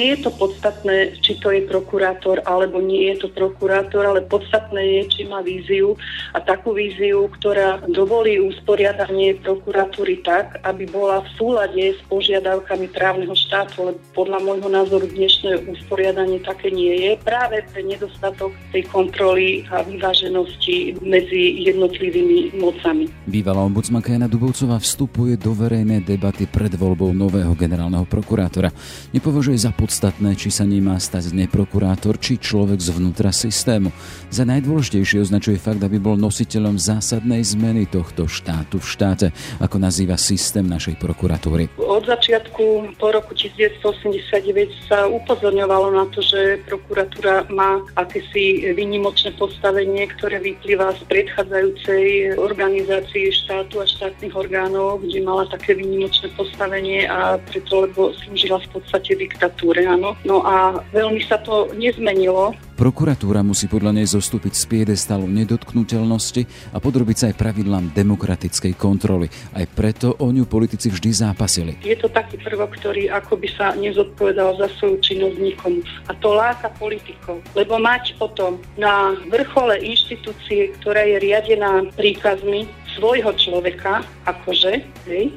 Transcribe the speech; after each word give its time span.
nie 0.00 0.16
je 0.16 0.24
to 0.24 0.30
podstatné, 0.32 1.20
či 1.20 1.36
to 1.36 1.52
je 1.52 1.68
prokurátor 1.68 2.40
alebo 2.48 2.80
nie 2.80 3.12
je 3.12 3.26
to 3.26 3.28
prokurátor, 3.28 4.08
ale 4.08 4.24
podstatné 4.24 4.80
je, 4.80 5.00
či 5.12 5.20
má 5.28 5.44
víziu 5.44 5.92
a 6.32 6.40
takú 6.40 6.72
víziu, 6.72 7.28
ktorá 7.36 7.84
dovolí 7.84 8.40
usporiadanie 8.40 9.36
prokuratúry 9.44 10.24
tak, 10.24 10.56
aby 10.64 10.88
bola 10.88 11.20
v 11.20 11.28
súlade 11.36 11.84
s 11.92 12.00
požiadavkami 12.08 12.88
právneho 12.88 13.36
štátu, 13.36 13.92
lebo 13.92 14.00
podľa 14.16 14.40
môjho 14.40 14.70
názoru 14.72 15.04
dnešné 15.04 15.68
usporiadanie 15.68 16.40
také 16.40 16.72
nie 16.72 16.96
je. 17.04 17.10
Práve 17.20 17.60
pre 17.68 17.84
nedostatok 17.84 18.56
tej 18.72 18.88
kontroly 18.88 19.68
a 19.68 19.84
vyváženosti 19.84 20.96
medzi 21.04 21.60
jednotlivými 21.68 22.56
mocami. 22.56 23.12
Bývalá 23.28 23.60
ombudsmanka 23.68 24.16
Jana 24.16 24.30
Dubovcová 24.30 24.80
vstupuje 24.80 25.36
do 25.36 25.52
verejnej 25.52 26.00
debaty 26.00 26.48
pred 26.48 26.72
voľbou 26.72 27.12
nového 27.12 27.52
generálneho 27.52 28.08
prokurátora. 28.08 28.72
Nepovažuje 29.12 29.58
za 29.60 29.74
podstatné, 29.90 30.38
či 30.38 30.54
sa 30.54 30.62
ním 30.62 30.86
má 30.86 30.94
stať 31.02 31.34
neprokurátor, 31.34 32.14
či 32.22 32.38
človek 32.38 32.78
zvnútra 32.78 33.34
systému. 33.34 33.90
Za 34.30 34.46
najdôležitejšie 34.46 35.18
označuje 35.18 35.58
fakt, 35.58 35.82
aby 35.82 35.98
bol 35.98 36.14
nositeľom 36.14 36.78
zásadnej 36.78 37.42
zmeny 37.42 37.90
tohto 37.90 38.30
štátu 38.30 38.78
v 38.78 38.86
štáte, 38.86 39.26
ako 39.58 39.82
nazýva 39.82 40.14
systém 40.14 40.62
našej 40.62 40.94
prokuratúry. 40.94 41.74
Od 41.74 42.06
začiatku 42.06 42.94
po 43.02 43.10
roku 43.10 43.34
1989 43.34 44.70
sa 44.86 45.10
upozorňovalo 45.10 45.90
na 45.90 46.06
to, 46.14 46.22
že 46.22 46.62
prokuratúra 46.70 47.50
má 47.50 47.82
akési 47.98 48.70
výnimočné 48.70 49.34
postavenie, 49.34 50.06
ktoré 50.14 50.38
vyplýva 50.38 50.94
z 50.94 51.02
predchádzajúcej 51.10 52.38
organizácie 52.38 53.34
štátu 53.34 53.82
a 53.82 53.90
štátnych 53.90 54.38
orgánov, 54.38 55.02
kde 55.02 55.18
mala 55.26 55.50
také 55.50 55.74
výnimočné 55.74 56.30
postavenie 56.38 57.10
a 57.10 57.42
preto, 57.42 57.90
lebo 57.90 58.14
slúžila 58.22 58.62
v 58.70 58.78
podstate 58.78 59.18
diktatúre, 59.18 59.79
áno. 59.86 60.16
No 60.24 60.42
a 60.44 60.80
veľmi 60.92 61.22
sa 61.24 61.38
to 61.40 61.70
nezmenilo. 61.76 62.56
Prokuratúra 62.80 63.44
musí 63.44 63.68
podľa 63.68 63.92
nej 63.92 64.08
zostúpiť 64.08 64.56
z 64.56 64.64
piedestalu 64.64 65.28
nedotknutelnosti 65.28 66.72
a 66.72 66.80
podrobiť 66.80 67.16
sa 67.16 67.24
aj 67.28 67.36
pravidlám 67.36 67.92
demokratickej 67.92 68.72
kontroly. 68.80 69.28
Aj 69.52 69.68
preto 69.68 70.16
o 70.16 70.32
ňu 70.32 70.48
politici 70.48 70.88
vždy 70.88 71.10
zápasili. 71.12 71.76
Je 71.84 71.92
to 72.00 72.08
taký 72.08 72.40
prvok, 72.40 72.72
ktorý 72.80 73.12
akoby 73.12 73.52
sa 73.52 73.76
nezodpovedal 73.76 74.56
za 74.56 74.72
svoju 74.80 74.96
činnosť 75.04 75.36
nikomu. 75.36 75.84
A 76.08 76.16
to 76.16 76.32
láka 76.32 76.72
politikov. 76.80 77.44
Lebo 77.52 77.76
mať 77.76 78.16
potom 78.16 78.56
na 78.80 79.12
vrchole 79.28 79.76
inštitúcie, 79.84 80.72
ktorá 80.80 81.04
je 81.04 81.20
riadená 81.20 81.84
príkazmi 82.00 82.64
svojho 82.96 83.36
človeka, 83.36 84.00
akože, 84.24 84.80
hej, 85.04 85.28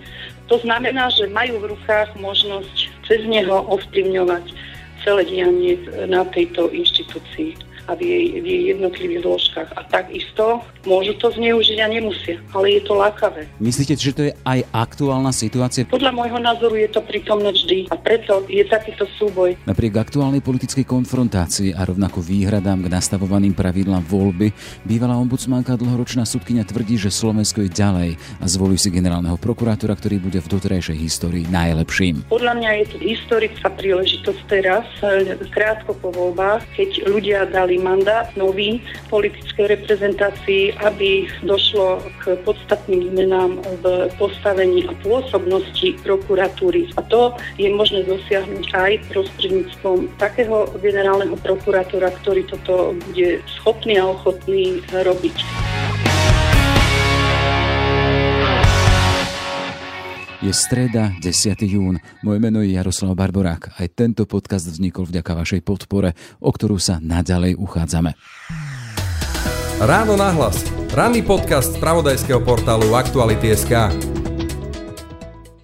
to 0.47 0.59
znamená, 0.61 1.09
že 1.09 1.31
majú 1.31 1.59
v 1.59 1.75
rukách 1.75 2.13
možnosť 2.19 2.92
cez 3.07 3.21
neho 3.27 3.67
ovplyvňovať 3.67 4.45
celé 5.03 5.21
dianie 5.27 5.75
na 6.07 6.23
tejto 6.31 6.71
inštitúcii 6.71 7.72
a 7.87 7.95
v 7.95 8.01
jej, 8.01 8.25
v 8.39 8.45
jej 8.45 8.61
jednotlivých 8.75 9.21
zložkách. 9.23 9.69
A 9.75 9.81
takisto 9.87 10.63
môžu 10.83 11.15
to 11.19 11.31
zneužiť 11.31 11.77
a 11.83 11.87
nemusia, 11.87 12.39
ale 12.55 12.79
je 12.79 12.81
to 12.83 12.93
lákavé. 12.95 13.47
Myslíte, 13.59 13.95
že 13.95 14.15
to 14.15 14.23
je 14.27 14.33
aj 14.43 14.59
aktuálna 14.71 15.31
situácia? 15.31 15.87
Podľa 15.87 16.11
môjho 16.15 16.39
názoru 16.39 16.75
je 16.79 16.89
to 16.91 17.01
prítomné 17.03 17.51
vždy 17.51 17.87
a 17.91 17.95
preto 17.95 18.43
je 18.47 18.63
takýto 18.67 19.07
súboj. 19.19 19.55
Napriek 19.67 19.99
aktuálnej 19.99 20.43
politickej 20.43 20.83
konfrontácii 20.87 21.75
a 21.75 21.83
rovnako 21.87 22.19
výhradám 22.23 22.83
k 22.83 22.91
nastavovaným 22.91 23.55
pravidlám 23.55 24.03
voľby, 24.03 24.51
bývalá 24.83 25.15
ombudsmanka 25.19 25.79
dlhoročná 25.79 26.27
sudkynia 26.27 26.67
tvrdí, 26.67 26.99
že 26.99 27.11
Slovensko 27.13 27.63
je 27.63 27.71
ďalej 27.71 28.09
a 28.41 28.45
zvolí 28.45 28.75
si 28.75 28.91
generálneho 28.91 29.39
prokurátora, 29.39 29.95
ktorý 29.95 30.19
bude 30.19 30.39
v 30.39 30.47
doterajšej 30.51 30.97
histórii 30.97 31.45
najlepším. 31.47 32.27
Podľa 32.27 32.53
mňa 32.59 32.69
je 32.83 32.85
to 32.91 32.97
historická 32.99 33.67
príležitosť 33.73 34.41
teraz, 34.47 34.85
eh, 35.01 35.35
krátko 35.51 35.95
po 35.97 36.09
voľbách, 36.11 36.65
keď 36.75 36.89
ľudia 37.07 37.39
dali 37.47 37.72
dostali 37.73 37.77
mandát 37.77 38.27
nový 38.37 38.81
politickej 39.09 39.67
reprezentácii, 39.67 40.73
aby 40.85 41.27
došlo 41.43 42.01
k 42.21 42.37
podstatným 42.45 43.09
zmenám 43.09 43.61
v 43.81 44.09
postavení 44.17 44.85
a 44.85 44.93
pôsobnosti 45.01 45.97
prokuratúry. 46.03 46.89
A 46.97 47.01
to 47.01 47.33
je 47.57 47.69
možné 47.73 48.03
dosiahnuť 48.05 48.65
aj 48.73 48.91
prostredníctvom 49.09 50.09
takého 50.19 50.69
generálneho 50.81 51.37
prokurátora, 51.41 52.13
ktorý 52.21 52.45
toto 52.45 52.93
bude 53.09 53.41
schopný 53.61 53.97
a 53.97 54.09
ochotný 54.09 54.81
robiť. 54.91 55.37
Je 60.43 60.51
streda, 60.51 61.15
10. 61.23 61.55
jún. 61.63 62.03
Moje 62.19 62.39
meno 62.43 62.59
je 62.59 62.75
Jaroslav 62.75 63.15
Barborák. 63.15 63.79
Aj 63.79 63.87
tento 63.87 64.27
podcast 64.27 64.67
vznikol 64.67 65.07
vďaka 65.07 65.39
vašej 65.39 65.63
podpore, 65.63 66.19
o 66.43 66.51
ktorú 66.51 66.75
sa 66.75 66.99
naďalej 66.99 67.55
uchádzame. 67.55 68.11
Ráno 69.79 70.19
nahlas. 70.19 70.67
Ranný 70.91 71.23
podcast 71.23 71.71
z 71.71 71.79
pravodajského 71.79 72.43
portálu 72.43 72.91
Aktuality.sk. 72.91 73.71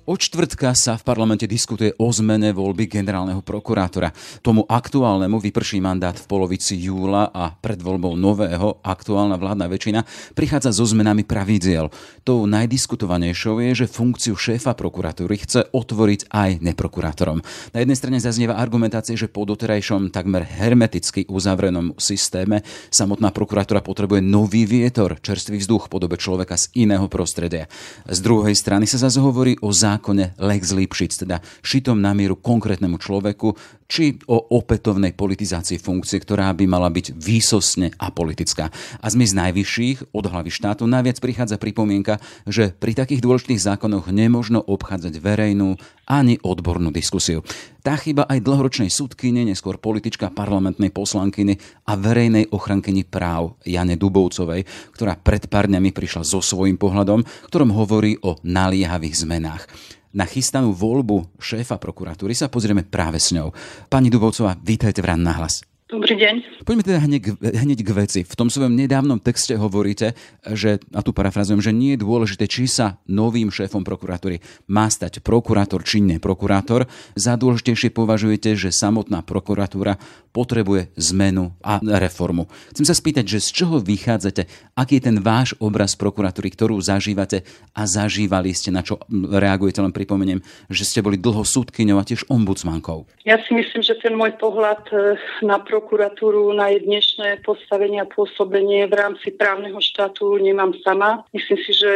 Od 0.09 0.17
čtvrtka 0.17 0.73
sa 0.73 0.97
v 0.97 1.05
parlamente 1.05 1.45
diskutuje 1.45 1.93
o 2.01 2.09
zmene 2.09 2.49
voľby 2.49 2.89
generálneho 2.89 3.45
prokurátora. 3.45 4.09
Tomu 4.41 4.65
aktuálnemu 4.65 5.37
vyprší 5.37 5.77
mandát 5.85 6.17
v 6.17 6.25
polovici 6.25 6.81
júla 6.81 7.29
a 7.29 7.53
pred 7.53 7.77
voľbou 7.77 8.17
nového 8.17 8.81
aktuálna 8.81 9.37
vládna 9.37 9.69
väčšina 9.69 10.01
prichádza 10.33 10.73
so 10.73 10.89
zmenami 10.89 11.21
pravidiel. 11.21 11.93
Tou 12.25 12.49
najdiskutovanejšou 12.49 13.61
je, 13.61 13.85
že 13.85 13.93
funkciu 13.93 14.33
šéfa 14.33 14.73
prokuratúry 14.73 15.45
chce 15.45 15.69
otvoriť 15.69 16.33
aj 16.33 16.57
neprokurátorom. 16.57 17.45
Na 17.69 17.85
jednej 17.85 17.93
strane 17.93 18.17
zaznieva 18.17 18.57
argumentácia, 18.57 19.13
že 19.13 19.29
po 19.29 19.45
doterajšom 19.45 20.09
takmer 20.09 20.41
hermeticky 20.41 21.29
uzavrenom 21.29 21.93
systéme 22.01 22.65
samotná 22.89 23.29
prokuratúra 23.29 23.85
potrebuje 23.85 24.25
nový 24.25 24.65
vietor, 24.65 25.21
čerstvý 25.21 25.61
vzduch 25.61 25.85
v 25.85 25.93
podobe 25.93 26.17
človeka 26.17 26.57
z 26.57 26.73
iného 26.73 27.05
prostredia. 27.05 27.69
Z 28.09 28.25
druhej 28.25 28.57
strany 28.57 28.89
sa 28.89 28.97
zase 28.97 29.21
hovorí 29.21 29.53
o 29.61 29.69
zákone 29.69 29.98
zákone 29.99 30.39
Lex 30.39 30.71
Lipšic, 30.71 31.27
teda 31.27 31.43
šitom 31.59 31.99
na 31.99 32.15
mieru 32.15 32.39
konkrétnemu 32.39 32.95
človeku, 32.95 33.51
či 33.91 34.15
o 34.31 34.55
opätovnej 34.55 35.11
politizácii 35.11 35.75
funkcie, 35.75 36.23
ktorá 36.23 36.55
by 36.55 36.63
mala 36.69 36.87
byť 36.87 37.19
výsosne 37.19 37.91
apolitická. 37.99 38.71
A 39.03 39.05
z 39.11 39.19
najvyšších 39.19 40.15
od 40.15 40.25
hlavy 40.29 40.47
štátu 40.53 40.87
najviac 40.87 41.19
prichádza 41.19 41.59
pripomienka, 41.59 42.21
že 42.47 42.71
pri 42.71 42.95
takých 42.95 43.19
dôležitých 43.19 43.59
zákonoch 43.59 44.07
nemožno 44.13 44.63
obchádzať 44.63 45.19
verejnú 45.19 45.75
ani 46.07 46.39
odbornú 46.41 46.93
diskusiu. 46.95 47.43
Tá 47.81 47.97
chyba 47.97 48.29
aj 48.29 48.45
dlhoročnej 48.45 48.93
súdkyne, 48.93 49.45
neskôr 49.45 49.81
politička 49.81 50.33
parlamentnej 50.33 50.93
poslankyny 50.93 51.57
a 51.89 51.97
verejnej 51.97 52.49
ochrankyni 52.53 53.05
práv 53.05 53.57
Jane 53.65 53.97
Dubovcovej, 53.97 54.65
ktorá 54.93 55.17
pred 55.17 55.49
pár 55.49 55.65
dňami 55.69 55.89
prišla 55.93 56.25
so 56.25 56.41
svojím 56.41 56.77
pohľadom, 56.77 57.25
ktorom 57.49 57.73
hovorí 57.73 58.21
o 58.21 58.37
naliehavých 58.45 59.25
zmenách. 59.25 59.63
Na 60.09 60.25
chystanú 60.25 60.73
voľbu 60.73 61.37
šéfa 61.37 61.77
prokuratúry 61.77 62.33
sa 62.33 62.49
pozrieme 62.49 62.81
práve 62.81 63.21
s 63.21 63.29
ňou. 63.29 63.53
Pani 63.85 64.09
Dubovcová, 64.09 64.57
vítajte 64.57 65.05
v 65.05 65.13
Rán 65.13 65.21
na 65.21 65.37
hlas. 65.37 65.61
Dobrý 65.89 66.21
deň. 66.21 66.61
Poďme 66.69 66.85
teda 66.85 67.01
hneď, 67.01 67.23
hneď 67.41 67.79
k 67.81 67.91
veci. 67.97 68.19
V 68.21 68.37
tom 68.37 68.53
svojom 68.53 68.77
nedávnom 68.77 69.17
texte 69.17 69.57
hovoríte, 69.57 70.13
že, 70.45 70.77
a 70.93 71.01
tu 71.01 71.17
parafrazujem, 71.17 71.65
že 71.65 71.73
nie 71.73 71.97
je 71.97 72.05
dôležité, 72.05 72.45
či 72.45 72.69
sa 72.69 73.01
novým 73.09 73.49
šéfom 73.49 73.81
prokuratúry 73.81 74.37
má 74.69 74.85
stať 74.85 75.25
prokurátor 75.25 75.81
či 75.81 75.97
neprokurátor. 76.05 76.85
Za 77.17 77.33
dôležitejšie 77.41 77.89
považujete, 77.89 78.53
že 78.53 78.69
samotná 78.69 79.25
prokuratúra 79.25 79.97
potrebuje 80.29 80.93
zmenu 81.09 81.57
a 81.65 81.81
reformu. 81.81 82.45
Chcem 82.69 82.85
sa 82.85 82.93
spýtať, 82.93 83.25
že 83.25 83.49
z 83.49 83.65
čoho 83.65 83.81
vychádzate, 83.81 84.45
aký 84.77 85.01
je 85.01 85.09
ten 85.09 85.17
váš 85.17 85.57
obraz 85.57 85.97
prokuratúry, 85.97 86.53
ktorú 86.53 86.77
zažívate 86.77 87.41
a 87.73 87.89
zažívali 87.89 88.53
ste, 88.53 88.69
na 88.69 88.85
čo 88.85 89.01
reagujete, 89.09 89.81
len 89.81 89.89
pripomeniem, 89.89 90.45
že 90.69 90.85
ste 90.85 91.01
boli 91.01 91.17
dlho 91.17 91.41
súdkyňou 91.41 91.97
a 91.97 92.05
tiež 92.05 92.29
ombudsmankou. 92.29 93.09
Ja 93.25 93.41
si 93.41 93.57
myslím, 93.57 93.81
že 93.81 93.97
ten 93.97 94.13
môj 94.13 94.37
pohľad 94.37 94.85
eh, 94.93 95.17
na 95.41 95.57
prokuratúru 95.57 95.78
prokuratúru 95.79 96.51
na 96.51 96.75
jej 96.75 96.83
dnešné 96.83 97.39
postavenie 97.47 98.03
a 98.03 98.11
pôsobenie 98.11 98.83
v 98.91 98.99
rámci 98.99 99.31
právneho 99.31 99.79
štátu 99.79 100.35
nemám 100.35 100.75
sama. 100.83 101.23
Myslím 101.31 101.55
si, 101.63 101.71
že 101.71 101.91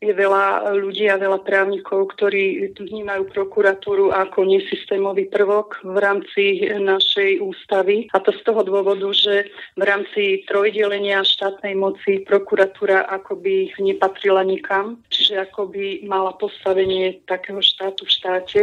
je 0.00 0.08
veľa 0.08 0.72
ľudí 0.72 1.04
a 1.12 1.20
veľa 1.20 1.44
právnikov, 1.44 2.16
ktorí 2.16 2.72
vnímajú 2.72 3.28
prokuratúru 3.36 4.08
ako 4.16 4.48
nesystémový 4.48 5.28
prvok 5.28 5.84
v 5.84 5.96
rámci 6.00 6.64
našej 6.64 7.44
ústavy. 7.44 8.08
A 8.16 8.24
to 8.24 8.32
z 8.32 8.40
toho 8.40 8.64
dôvodu, 8.64 9.04
že 9.12 9.52
v 9.76 9.82
rámci 9.84 10.40
trojdelenia 10.48 11.20
štátnej 11.20 11.76
moci 11.76 12.24
prokuratúra 12.24 13.04
akoby 13.04 13.76
nepatrila 13.76 14.48
nikam, 14.48 14.96
čiže 15.26 15.50
akoby 15.50 16.06
mala 16.06 16.30
postavenie 16.38 17.18
takého 17.26 17.58
štátu 17.58 18.06
v 18.06 18.14
štáte. 18.14 18.60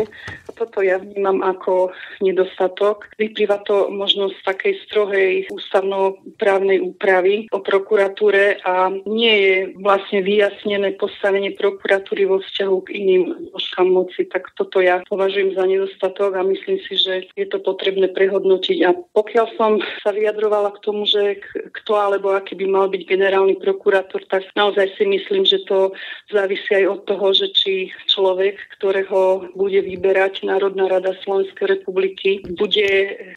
A 0.47 0.49
toto 0.55 0.79
ja 0.79 0.97
vnímam 0.97 1.43
ako 1.43 1.91
nedostatok. 2.23 3.11
Vyplýva 3.19 3.59
to 3.67 3.91
možno 3.91 4.31
z 4.31 4.39
tak 4.47 4.53
takej 4.53 4.79
strohej 4.85 5.33
ústavnoprávnej 5.49 6.77
úpravy 6.85 7.49
o 7.49 7.57
prokuratúre 7.57 8.61
a 8.61 8.93
nie 9.09 9.33
je 9.33 9.55
vlastne 9.81 10.21
vyjasnené 10.21 10.93
postavenie 10.93 11.57
prokuratúry 11.57 12.29
vo 12.29 12.37
vzťahu 12.37 12.77
k 12.85 12.89
iným 12.93 13.23
zložkám 13.49 13.89
moci. 13.89 14.29
Tak 14.29 14.53
toto 14.53 14.77
ja 14.77 15.01
považujem 15.09 15.57
za 15.57 15.65
nedostatok 15.65 16.37
a 16.37 16.45
myslím 16.45 16.77
si, 16.85 16.93
že 17.01 17.27
je 17.33 17.43
to 17.49 17.57
potrebné 17.65 18.13
prehodnotiť. 18.13 18.77
A 18.85 18.93
pokiaľ 18.93 19.45
som 19.57 19.81
sa 20.05 20.13
vyjadrovala 20.13 20.77
k 20.77 20.83
tomu, 20.85 21.09
že 21.09 21.41
kto 21.81 21.97
alebo 21.97 22.37
aký 22.37 22.53
by 22.53 22.69
mal 22.69 22.85
byť 22.93 23.01
generálny 23.09 23.57
prokurátor, 23.57 24.21
tak 24.29 24.45
naozaj 24.53 24.93
si 24.95 25.03
myslím, 25.09 25.49
že 25.49 25.65
to 25.65 25.97
závisí 26.29 26.52
aj 26.55 26.85
od 26.87 27.01
toho, 27.09 27.27
že 27.33 27.47
či 27.53 27.73
človek, 28.11 28.57
ktorého 28.77 29.49
bude 29.57 29.81
vyberať 29.81 30.45
Národná 30.45 30.89
rada 30.91 31.17
Slovenskej 31.25 31.79
republiky, 31.79 32.43
bude 32.59 32.89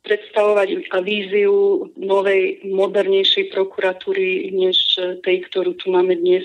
predstavovať 0.05 0.91
víziu 1.05 1.89
novej, 1.97 2.61
modernejšej 2.67 3.55
prokuratúry, 3.55 4.53
než 4.53 4.77
tej, 5.23 5.47
ktorú 5.49 5.79
tu 5.79 5.89
máme 5.93 6.17
dnes. 6.19 6.45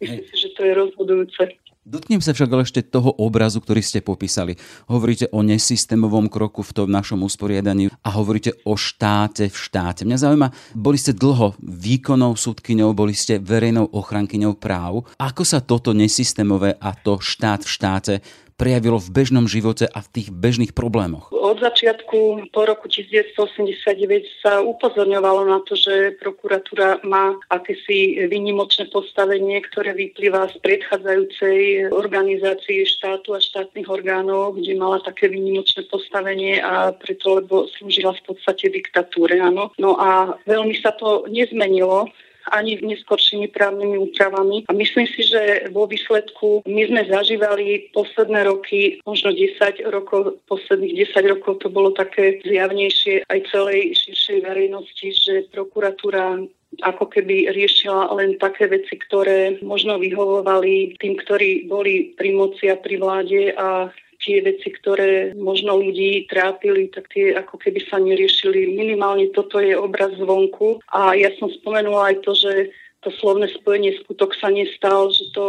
Myslím 0.00 0.24
si, 0.28 0.36
že 0.36 0.54
to 0.56 0.64
je 0.64 0.72
rozhodujúce. 0.74 1.42
Dotknem 1.84 2.24
sa 2.24 2.32
však 2.32 2.48
ale 2.48 2.64
ešte 2.64 2.80
toho 2.80 3.12
obrazu, 3.12 3.60
ktorý 3.60 3.84
ste 3.84 4.00
popísali. 4.00 4.56
Hovoríte 4.88 5.28
o 5.36 5.44
nesystémovom 5.44 6.32
kroku 6.32 6.64
v 6.64 6.72
tom 6.72 6.88
našom 6.88 7.20
usporiadaní 7.20 7.92
a 8.00 8.08
hovoríte 8.16 8.56
o 8.64 8.72
štáte 8.72 9.52
v 9.52 9.56
štáte. 9.56 10.08
Mňa 10.08 10.16
zaujíma, 10.16 10.48
boli 10.72 10.96
ste 10.96 11.12
dlho 11.12 11.52
výkonnou 11.60 12.40
súdkyňou, 12.40 12.96
boli 12.96 13.12
ste 13.12 13.36
verejnou 13.36 13.92
ochrankyňou 13.92 14.56
práv. 14.56 15.04
Ako 15.20 15.44
sa 15.44 15.60
toto 15.60 15.92
nesystémové 15.92 16.72
a 16.80 16.96
to 16.96 17.20
štát 17.20 17.60
v 17.60 17.68
štáte 17.68 18.14
prejavilo 18.64 18.96
v 18.96 19.12
bežnom 19.12 19.44
živote 19.44 19.84
a 19.84 20.00
v 20.00 20.08
tých 20.08 20.28
bežných 20.32 20.72
problémoch? 20.72 21.28
Od 21.28 21.60
začiatku 21.60 22.48
po 22.48 22.64
roku 22.64 22.88
1989 22.88 24.40
sa 24.40 24.64
upozorňovalo 24.64 25.44
na 25.44 25.60
to, 25.68 25.76
že 25.76 26.16
prokuratúra 26.16 27.04
má 27.04 27.36
akési 27.52 28.24
výnimočné 28.24 28.88
postavenie, 28.88 29.60
ktoré 29.68 29.92
vyplýva 29.92 30.48
z 30.48 30.56
predchádzajúcej 30.64 31.92
organizácie 31.92 32.88
štátu 32.88 33.36
a 33.36 33.44
štátnych 33.44 33.84
orgánov, 33.84 34.56
kde 34.56 34.80
mala 34.80 35.04
také 35.04 35.28
výnimočné 35.28 35.84
postavenie 35.92 36.64
a 36.64 36.96
preto, 36.96 37.44
lebo 37.44 37.68
slúžila 37.76 38.16
v 38.16 38.32
podstate 38.32 38.72
diktatúre. 38.72 39.36
Áno. 39.44 39.76
No 39.76 40.00
a 40.00 40.40
veľmi 40.48 40.80
sa 40.80 40.96
to 40.96 41.28
nezmenilo 41.28 42.08
ani 42.52 42.80
neskoršími 42.82 43.48
právnymi 43.48 43.96
úpravami. 43.98 44.64
A 44.68 44.72
myslím 44.72 45.06
si, 45.06 45.24
že 45.24 45.68
vo 45.72 45.86
výsledku 45.86 46.64
my 46.68 46.82
sme 46.88 47.02
zažívali 47.08 47.88
posledné 47.96 48.44
roky, 48.44 49.00
možno 49.06 49.32
10 49.32 49.84
rokov, 49.88 50.40
posledných 50.48 51.08
10 51.14 51.32
rokov 51.32 51.64
to 51.64 51.68
bolo 51.72 51.94
také 51.96 52.40
zjavnejšie 52.44 53.24
aj 53.28 53.40
celej 53.48 53.96
širšej 53.96 54.38
verejnosti, 54.44 55.08
že 55.14 55.34
prokuratúra 55.52 56.44
ako 56.82 57.06
keby 57.06 57.54
riešila 57.54 58.10
len 58.18 58.34
také 58.42 58.66
veci, 58.66 58.98
ktoré 58.98 59.62
možno 59.62 59.94
vyhovovali 60.02 60.98
tým, 60.98 61.14
ktorí 61.22 61.70
boli 61.70 62.16
pri 62.18 62.34
moci 62.34 62.66
a 62.66 62.74
pri 62.74 62.98
vláde 62.98 63.54
a 63.54 63.94
tie 64.24 64.40
veci, 64.40 64.72
ktoré 64.72 65.36
možno 65.36 65.76
ľudí 65.76 66.24
trápili, 66.32 66.88
tak 66.88 67.12
tie 67.12 67.36
ako 67.36 67.60
keby 67.60 67.84
sa 67.84 68.00
neriešili. 68.00 68.72
Minimálne 68.72 69.28
toto 69.36 69.60
je 69.60 69.76
obraz 69.76 70.16
zvonku. 70.16 70.80
A 70.88 71.12
ja 71.12 71.28
som 71.36 71.52
spomenula 71.52 72.16
aj 72.16 72.16
to, 72.24 72.32
že 72.32 72.72
to 73.04 73.12
slovné 73.20 73.52
spojenie 73.52 73.92
skutok 74.00 74.32
sa 74.40 74.48
nestal, 74.48 75.12
že 75.12 75.28
to 75.36 75.44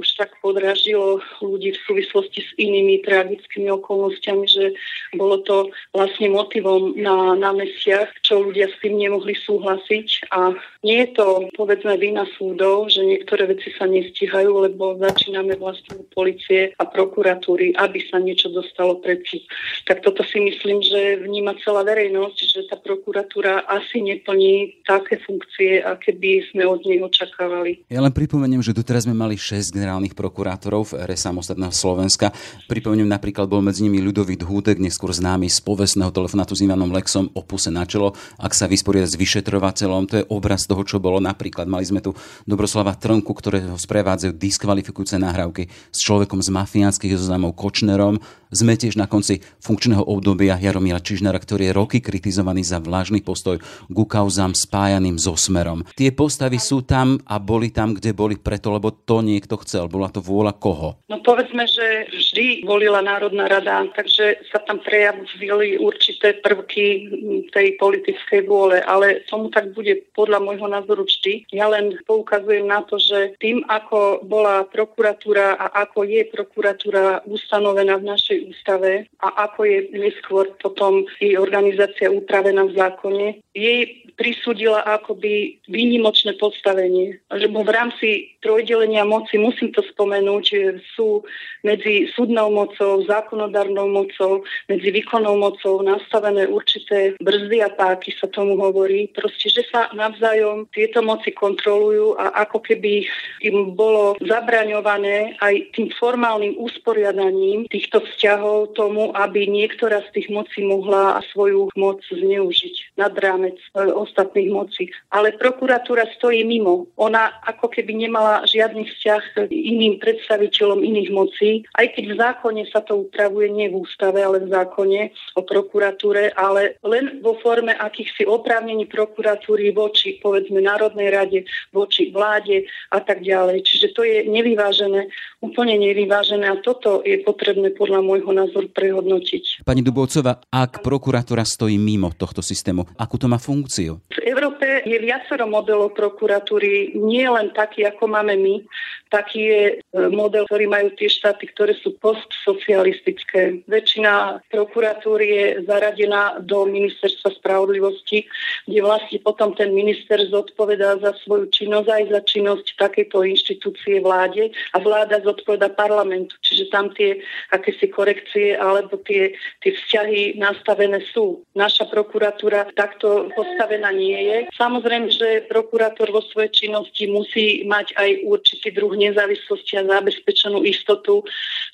už 0.00 0.16
tak 0.16 0.32
podražilo 0.40 1.20
ľudí 1.44 1.76
v 1.76 1.84
súvislosti 1.84 2.40
s 2.40 2.50
inými 2.56 3.04
tragickými 3.04 3.68
okolnostiami, 3.76 4.48
že 4.48 4.72
bolo 5.12 5.44
to 5.44 5.68
vlastne 5.92 6.32
motivom 6.32 6.96
na 6.96 7.36
námestiach, 7.36 8.24
čo 8.24 8.48
ľudia 8.48 8.72
s 8.72 8.80
tým 8.80 8.96
nemohli 8.96 9.36
súhlasiť. 9.36 10.32
A 10.32 10.56
nie 10.80 11.04
je 11.04 11.20
to, 11.20 11.52
povedzme, 11.52 12.00
vina 12.00 12.24
súdov, 12.40 12.88
že 12.88 13.04
niektoré 13.04 13.44
veci 13.52 13.68
sa 13.76 13.84
nestíhajú, 13.84 14.64
lebo 14.64 14.96
začíname 14.96 15.60
vlastne 15.60 16.00
policie 16.16 16.72
a 16.80 16.88
prokuratúry, 16.88 17.76
aby 17.76 18.00
sa 18.08 18.16
niečo 18.16 18.48
dostalo 18.48 18.96
pred 19.04 19.20
súd. 19.28 19.44
Tak 19.84 20.00
toto 20.00 20.24
si 20.24 20.40
myslím, 20.40 20.80
že 20.80 21.20
vníma 21.20 21.60
celá 21.60 21.84
verejnosť, 21.84 22.38
že 22.40 22.60
tá 22.72 22.80
prokuratúra 22.80 23.68
asi 23.68 24.00
neplní 24.00 24.80
také 24.86 25.20
funkcie, 25.20 25.82
aké 25.82 26.14
by 26.14 26.46
sme 26.54 26.64
od 26.64 26.85
nej 26.86 27.02
očakávali. 27.02 27.84
Ja 27.90 28.00
len 28.00 28.14
pripomeniem, 28.14 28.62
že 28.62 28.72
doteraz 28.72 29.04
sme 29.04 29.12
mali 29.12 29.34
6 29.34 29.74
generálnych 29.74 30.14
prokurátorov 30.14 30.94
v 30.94 31.04
ére 31.04 31.16
samostatného 31.18 31.74
Slovenska. 31.74 32.30
Pripomeniem 32.70 33.10
napríklad 33.10 33.50
bol 33.50 33.60
medzi 33.60 33.82
nimi 33.82 33.98
Ľudovít 33.98 34.46
Húdek, 34.46 34.78
neskôr 34.78 35.10
známy 35.10 35.50
z 35.50 35.58
povestného 35.60 36.14
telefonátu 36.14 36.54
s 36.54 36.62
Ivanom 36.62 36.94
Lexom 36.94 37.28
opuse 37.34 37.68
na 37.74 37.82
čelo. 37.82 38.14
Ak 38.38 38.54
sa 38.54 38.70
vysporiada 38.70 39.10
s 39.10 39.18
vyšetrovateľom, 39.18 40.02
to 40.06 40.14
je 40.22 40.28
obraz 40.30 40.64
toho, 40.70 40.86
čo 40.86 41.02
bolo 41.02 41.18
napríklad. 41.18 41.66
Mali 41.66 41.82
sme 41.82 41.98
tu 41.98 42.14
Dobroslava 42.46 42.94
Trnku, 42.94 43.34
ktorého 43.34 43.74
sprevádzajú 43.74 44.32
diskvalifikujúce 44.38 45.18
nahrávky 45.18 45.66
s 45.90 45.98
človekom 46.06 46.38
z 46.38 46.54
mafiánskych 46.54 47.18
zoznamov 47.18 47.58
Kočnerom. 47.58 48.22
Sme 48.54 48.78
tiež 48.78 48.94
na 48.94 49.10
konci 49.10 49.42
funkčného 49.58 50.06
obdobia 50.06 50.54
Jaromíra 50.54 51.02
Čižnara, 51.02 51.42
ktorý 51.42 51.68
je 51.68 51.76
roky 51.76 51.98
kritizovaný 51.98 52.62
za 52.62 52.78
vlážny 52.78 53.18
postoj 53.18 53.58
ku 53.90 54.04
kauzám 54.06 54.54
spájaným 54.54 55.18
so 55.18 55.34
Smerom. 55.34 55.82
Tie 55.98 56.14
postavy 56.14 56.62
sú 56.62 56.75
tam 56.82 57.20
a 57.24 57.38
boli 57.38 57.70
tam, 57.70 57.94
kde 57.94 58.12
boli 58.12 58.36
preto, 58.36 58.74
lebo 58.74 58.92
to 58.92 59.22
niekto 59.22 59.56
chcel. 59.62 59.88
Bola 59.88 60.10
to 60.10 60.20
vôľa 60.20 60.56
koho? 60.58 61.00
No 61.06 61.22
povedzme, 61.22 61.64
že 61.68 62.10
vždy 62.10 62.66
volila 62.66 63.00
Národná 63.00 63.48
rada, 63.48 63.86
takže 63.94 64.42
sa 64.50 64.60
tam 64.64 64.82
prejavili 64.82 65.78
určité 65.78 66.36
prvky 66.40 67.08
tej 67.54 67.78
politickej 67.80 68.44
vôle, 68.44 68.82
ale 68.82 69.24
tomu 69.30 69.48
tak 69.48 69.72
bude 69.72 70.04
podľa 70.12 70.42
môjho 70.42 70.66
názoru 70.66 71.06
vždy. 71.06 71.48
Ja 71.54 71.70
len 71.70 71.96
poukazujem 72.04 72.66
na 72.66 72.82
to, 72.84 72.98
že 73.00 73.38
tým, 73.38 73.62
ako 73.68 74.26
bola 74.26 74.66
prokuratúra 74.68 75.56
a 75.56 75.86
ako 75.86 76.04
je 76.04 76.22
prokuratúra 76.28 77.24
ustanovená 77.24 77.96
v 78.02 78.08
našej 78.12 78.38
ústave 78.50 79.06
a 79.22 79.48
ako 79.48 79.64
je 79.64 79.78
neskôr 79.94 80.50
potom 80.60 81.06
jej 81.20 81.38
organizácia 81.38 82.10
upravená 82.10 82.66
v 82.66 82.76
zákone, 82.76 83.26
jej 83.56 84.06
prisúdila 84.16 84.80
akoby 84.84 85.60
výnimočné 85.68 86.40
postavenie. 86.66 87.22
Lebo 87.30 87.62
v 87.62 87.70
rámci 87.70 88.08
trojdelenia 88.42 89.06
moci, 89.06 89.38
musím 89.38 89.70
to 89.70 89.86
spomenúť, 89.86 90.74
sú 90.98 91.22
medzi 91.62 92.10
súdnou 92.10 92.50
mocou, 92.50 93.06
zákonodárnou 93.06 93.86
mocou, 93.86 94.42
medzi 94.66 94.90
výkonnou 94.90 95.38
mocou 95.38 95.78
nastavené 95.86 96.50
určité 96.50 97.14
brzdy 97.22 97.62
a 97.62 97.70
páky, 97.70 98.10
sa 98.18 98.26
tomu 98.26 98.58
hovorí. 98.58 99.06
Proste, 99.14 99.46
že 99.46 99.62
sa 99.70 99.86
navzájom 99.94 100.66
tieto 100.74 101.06
moci 101.06 101.30
kontrolujú 101.30 102.18
a 102.18 102.42
ako 102.42 102.58
keby 102.66 103.06
im 103.46 103.78
bolo 103.78 104.18
zabraňované 104.26 105.38
aj 105.38 105.70
tým 105.70 105.94
formálnym 105.94 106.58
usporiadaním 106.58 107.70
týchto 107.70 108.02
vzťahov 108.02 108.74
tomu, 108.74 109.14
aby 109.14 109.46
niektorá 109.46 110.02
z 110.10 110.18
tých 110.18 110.28
mocí 110.34 110.66
mohla 110.66 111.22
svoju 111.30 111.70
moc 111.78 112.02
zneužiť 112.10 112.85
nad 112.96 113.12
rámec 113.16 113.56
e, 113.76 113.92
ostatných 113.92 114.50
mocí. 114.50 114.88
Ale 115.12 115.36
prokuratúra 115.36 116.08
stojí 116.16 116.42
mimo. 116.42 116.88
Ona 116.96 117.44
ako 117.44 117.68
keby 117.68 117.92
nemala 118.08 118.42
žiadny 118.48 118.88
vzťah 118.88 119.22
k 119.32 119.36
iným 119.52 120.00
predstaviteľom 120.00 120.80
iných 120.80 121.10
mocí, 121.12 121.62
aj 121.76 121.92
keď 121.92 122.04
v 122.12 122.14
zákone 122.16 122.62
sa 122.72 122.80
to 122.80 123.06
upravuje 123.06 123.52
nie 123.52 123.68
v 123.68 123.84
ústave, 123.84 124.24
ale 124.24 124.42
v 124.42 124.50
zákone 124.50 125.00
o 125.36 125.42
prokuratúre, 125.44 126.32
ale 126.34 126.80
len 126.82 127.20
vo 127.20 127.36
forme 127.38 127.76
akýchsi 127.76 128.24
oprávnení 128.24 128.88
prokuratúry 128.88 129.70
voči, 129.76 130.16
povedzme, 130.18 130.58
Národnej 130.64 131.12
rade, 131.12 131.38
voči 131.70 132.08
vláde 132.10 132.64
a 132.90 132.98
tak 133.04 133.20
ďalej. 133.22 133.62
Čiže 133.62 133.86
to 133.92 134.02
je 134.02 134.24
nevyvážené, 134.24 135.12
úplne 135.44 135.76
nevyvážené 135.76 136.48
a 136.48 136.56
toto 136.64 137.04
je 137.04 137.20
potrebné 137.20 137.76
podľa 137.76 138.00
môjho 138.00 138.32
názoru 138.32 138.72
prehodnotiť. 138.72 139.68
Pani 139.68 139.84
Dubovcová, 139.84 140.40
ak 140.48 140.80
prokuratúra 140.80 141.44
stojí 141.44 141.76
mimo 141.76 142.10
tohto 142.16 142.40
systému, 142.40 142.85
akú 142.94 143.18
to 143.18 143.26
má 143.26 143.36
funkciu? 143.42 143.98
V 144.08 144.20
Európe 144.22 144.86
je 144.86 144.96
viacero 145.02 145.50
modelov 145.50 145.92
prokuratúry, 145.98 146.94
nie 146.96 147.26
len 147.26 147.50
taký, 147.50 147.82
ako 147.84 148.06
máme 148.06 148.38
my. 148.38 148.62
Taký 149.06 149.40
je 149.40 149.62
e, 149.70 149.74
model, 150.10 150.42
ktorý 150.50 150.66
majú 150.66 150.90
tie 150.98 151.06
štáty, 151.06 151.46
ktoré 151.54 151.78
sú 151.78 151.94
postsocialistické. 152.02 153.62
Väčšina 153.70 154.42
prokuratúry 154.50 155.26
je 155.30 155.46
zaradená 155.62 156.42
do 156.42 156.66
ministerstva 156.66 157.30
spravodlivosti, 157.38 158.26
kde 158.66 158.80
vlastne 158.82 159.22
potom 159.22 159.54
ten 159.54 159.70
minister 159.70 160.18
zodpovedá 160.26 160.98
za 160.98 161.14
svoju 161.22 161.46
činnosť 161.54 161.88
aj 161.88 162.04
za 162.10 162.20
činnosť 162.26 162.66
takejto 162.82 163.22
inštitúcie 163.22 164.02
vláde 164.02 164.50
a 164.74 164.82
vláda 164.82 165.22
zodpoveda 165.22 165.70
parlamentu. 165.70 166.34
Čiže 166.42 166.74
tam 166.74 166.90
tie 166.90 167.22
akési 167.54 167.86
korekcie 167.86 168.58
alebo 168.58 168.98
tie, 169.06 169.38
tie 169.62 169.70
vzťahy 169.70 170.34
nastavené 170.34 170.98
sú. 171.14 171.46
Naša 171.54 171.86
prokuratúra 171.86 172.74
takto 172.74 173.30
postavená 173.38 173.94
nie 173.94 174.18
je. 174.18 174.38
Samozrejme, 174.58 175.08
že 175.14 175.46
prokurátor 175.46 176.10
vo 176.10 176.24
svojej 176.26 176.50
činnosti 176.50 177.06
musí 177.06 177.62
mať 177.68 177.94
aj 177.94 178.10
určitý 178.26 178.74
druh 178.74 178.95
nezávislosti 178.96 179.78
a 179.78 179.86
zabezpečenú 179.86 180.64
istotu, 180.64 181.22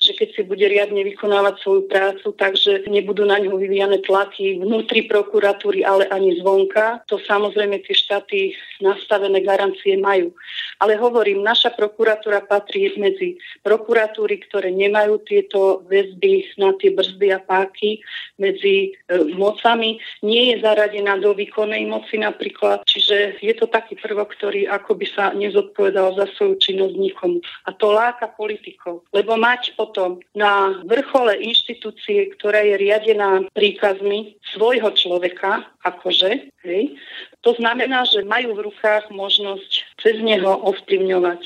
že 0.03 0.11
keď 0.13 0.29
si 0.35 0.41
bude 0.43 0.65
riadne 0.67 1.01
vykonávať 1.07 1.55
svoju 1.63 1.83
prácu, 1.87 2.35
takže 2.35 2.83
nebudú 2.91 3.23
na 3.23 3.39
ňu 3.39 3.55
vyvíjane 3.55 4.03
tlaky 4.03 4.59
vnútri 4.59 5.07
prokuratúry, 5.07 5.87
ale 5.87 6.11
ani 6.11 6.35
zvonka. 6.43 7.01
To 7.07 7.17
samozrejme 7.23 7.79
tie 7.87 7.95
štáty 7.95 8.39
nastavené 8.83 9.39
garancie 9.39 9.95
majú. 9.95 10.35
Ale 10.83 10.99
hovorím, 10.99 11.45
naša 11.45 11.71
prokuratúra 11.71 12.43
patrí 12.43 12.91
medzi 12.99 13.39
prokuratúry, 13.63 14.43
ktoré 14.43 14.73
nemajú 14.75 15.23
tieto 15.23 15.87
väzby 15.87 16.59
na 16.59 16.75
tie 16.75 16.91
brzdy 16.91 17.31
a 17.31 17.39
páky 17.39 18.03
medzi 18.35 18.91
e, 18.91 19.23
mocami. 19.39 20.03
Nie 20.25 20.53
je 20.53 20.55
zaradená 20.65 21.15
do 21.21 21.31
výkonnej 21.31 21.87
moci 21.87 22.19
napríklad, 22.19 22.83
čiže 22.83 23.39
je 23.39 23.53
to 23.55 23.71
taký 23.71 23.95
prvok, 23.95 24.35
ktorý 24.35 24.67
ako 24.67 24.99
by 24.99 25.05
sa 25.07 25.25
nezodpovedal 25.31 26.17
za 26.19 26.25
svoju 26.35 26.59
činnosť 26.59 26.95
nikomu. 27.13 27.45
A 27.69 27.71
to 27.77 27.93
láka 27.93 28.25
politikov, 28.33 29.05
lebo 29.13 29.37
mať 29.37 29.77
potom 29.77 30.17
na 30.33 30.81
vrchole 30.89 31.37
inštitúcie, 31.37 32.33
ktorá 32.33 32.65
je 32.65 32.75
riadená 32.81 33.45
príkazmi 33.53 34.33
svojho 34.57 34.89
človeka, 34.97 35.69
akože, 35.85 36.49
hej, 36.65 36.97
to 37.45 37.53
znamená, 37.53 38.09
že 38.09 38.25
majú 38.25 38.57
v 38.57 38.73
rukách 38.73 39.13
možnosť 39.13 40.01
cez 40.01 40.17
neho 40.25 40.57
ovplyvňovať 40.65 41.45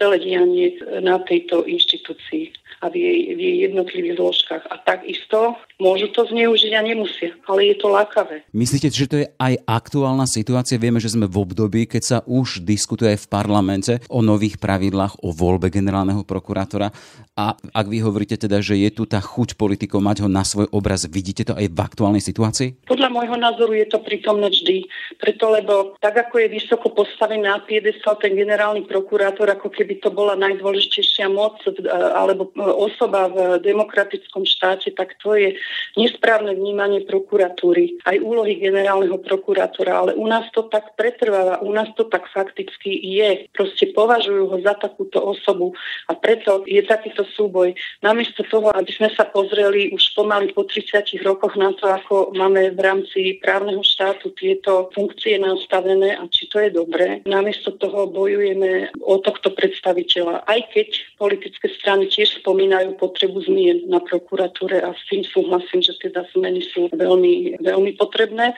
celé 0.00 0.16
dianie 0.24 0.80
na 1.04 1.20
tejto 1.20 1.68
inštitúcii 1.68 2.61
a 2.80 2.88
v 2.88 2.96
jej, 2.96 3.18
v 3.36 3.40
jej 3.40 3.56
jednotlivých 3.68 4.16
zložkách. 4.16 4.62
A 4.70 4.74
takisto 4.80 5.60
môžu 5.76 6.08
to 6.14 6.24
zneužiť 6.30 6.72
a 6.78 6.82
nemusia, 6.86 7.36
ale 7.44 7.74
je 7.74 7.76
to 7.76 7.90
lákavé. 7.90 8.46
Myslíte, 8.54 8.88
že 8.88 9.10
to 9.10 9.16
je 9.20 9.26
aj 9.36 9.60
aktuálna 9.66 10.24
situácia? 10.24 10.80
Vieme, 10.80 11.02
že 11.02 11.12
sme 11.12 11.28
v 11.28 11.36
období, 11.42 11.84
keď 11.84 12.02
sa 12.02 12.18
už 12.24 12.62
diskutuje 12.62 13.18
v 13.18 13.26
parlamente 13.26 13.98
o 14.08 14.22
nových 14.22 14.56
pravidlách 14.62 15.20
o 15.20 15.34
voľbe 15.34 15.68
generálneho 15.68 16.22
prokurátora. 16.24 16.94
A 17.32 17.56
ak 17.56 17.86
vy 17.88 18.04
hovoríte 18.04 18.36
teda, 18.36 18.60
že 18.60 18.76
je 18.76 18.90
tu 18.92 19.08
tá 19.08 19.18
chuť 19.18 19.56
politikov 19.56 20.04
mať 20.04 20.24
ho 20.24 20.28
na 20.28 20.44
svoj 20.44 20.68
obraz, 20.68 21.08
vidíte 21.08 21.48
to 21.48 21.56
aj 21.56 21.66
v 21.72 21.78
aktuálnej 21.80 22.20
situácii? 22.20 22.84
Podľa 22.84 23.08
môjho 23.08 23.36
názoru 23.40 23.72
je 23.72 23.88
to 23.88 23.98
prítomné 24.04 24.52
vždy. 24.52 24.84
Preto, 25.16 25.48
lebo 25.48 25.96
tak, 25.98 26.28
ako 26.28 26.44
je 26.44 26.48
vysoko 26.52 26.92
postavený 26.92 27.48
na 27.48 27.58
piedestal 27.64 28.20
ten 28.20 28.36
generálny 28.36 28.84
prokurátor, 28.84 29.48
ako 29.48 29.72
keby 29.72 29.98
to 30.04 30.12
bola 30.12 30.36
najdôležitejšia 30.36 31.32
moc 31.32 31.64
alebo 31.90 32.52
osoba 32.70 33.26
v 33.26 33.58
demokratickom 33.58 34.46
štáte, 34.46 34.94
tak 34.94 35.18
to 35.18 35.34
je 35.34 35.58
nesprávne 35.98 36.54
vnímanie 36.54 37.02
prokuratúry, 37.02 37.98
aj 38.06 38.22
úlohy 38.22 38.62
generálneho 38.62 39.18
prokurátora, 39.18 39.92
ale 40.06 40.12
u 40.14 40.26
nás 40.30 40.46
to 40.54 40.70
tak 40.70 40.94
pretrváva, 40.94 41.58
u 41.64 41.74
nás 41.74 41.90
to 41.98 42.06
tak 42.06 42.30
fakticky 42.30 42.94
je. 43.02 43.50
Proste 43.50 43.90
považujú 43.90 44.44
ho 44.52 44.56
za 44.62 44.78
takúto 44.78 45.18
osobu 45.18 45.74
a 46.06 46.14
preto 46.14 46.62
je 46.68 46.84
takýto 46.84 47.26
súboj. 47.34 47.74
Namiesto 48.04 48.46
toho, 48.46 48.70
aby 48.70 48.90
sme 48.92 49.10
sa 49.12 49.26
pozreli 49.26 49.90
už 49.90 50.14
pomaly 50.14 50.52
po 50.52 50.68
30 50.68 51.08
rokoch 51.24 51.56
na 51.56 51.72
to, 51.74 51.88
ako 51.88 52.36
máme 52.36 52.76
v 52.76 52.80
rámci 52.80 53.20
právneho 53.40 53.80
štátu 53.80 54.30
tieto 54.36 54.92
funkcie 54.92 55.40
nastavené 55.40 56.14
a 56.18 56.28
či 56.28 56.46
to 56.52 56.60
je 56.60 56.70
dobré, 56.70 57.24
namiesto 57.24 57.72
toho 57.76 58.06
bojujeme 58.08 58.92
o 59.00 59.18
tohto 59.18 59.50
predstaviteľa. 59.54 60.44
Aj 60.44 60.60
keď 60.74 60.88
politické 61.16 61.72
strany 61.72 62.10
tiež 62.10 62.42
spomínajú, 62.42 62.51
spomínajú 62.52 63.00
potrebu 63.00 63.40
zmien 63.48 63.88
na 63.88 63.96
prokuratúre 64.04 64.84
a 64.84 64.92
s 64.92 65.00
tým 65.08 65.24
súhlasím, 65.24 65.80
že 65.80 65.96
teda 65.96 66.28
zmeny 66.36 66.60
sú 66.60 66.92
veľmi, 66.92 67.64
veľmi 67.64 67.96
potrebné. 67.96 68.52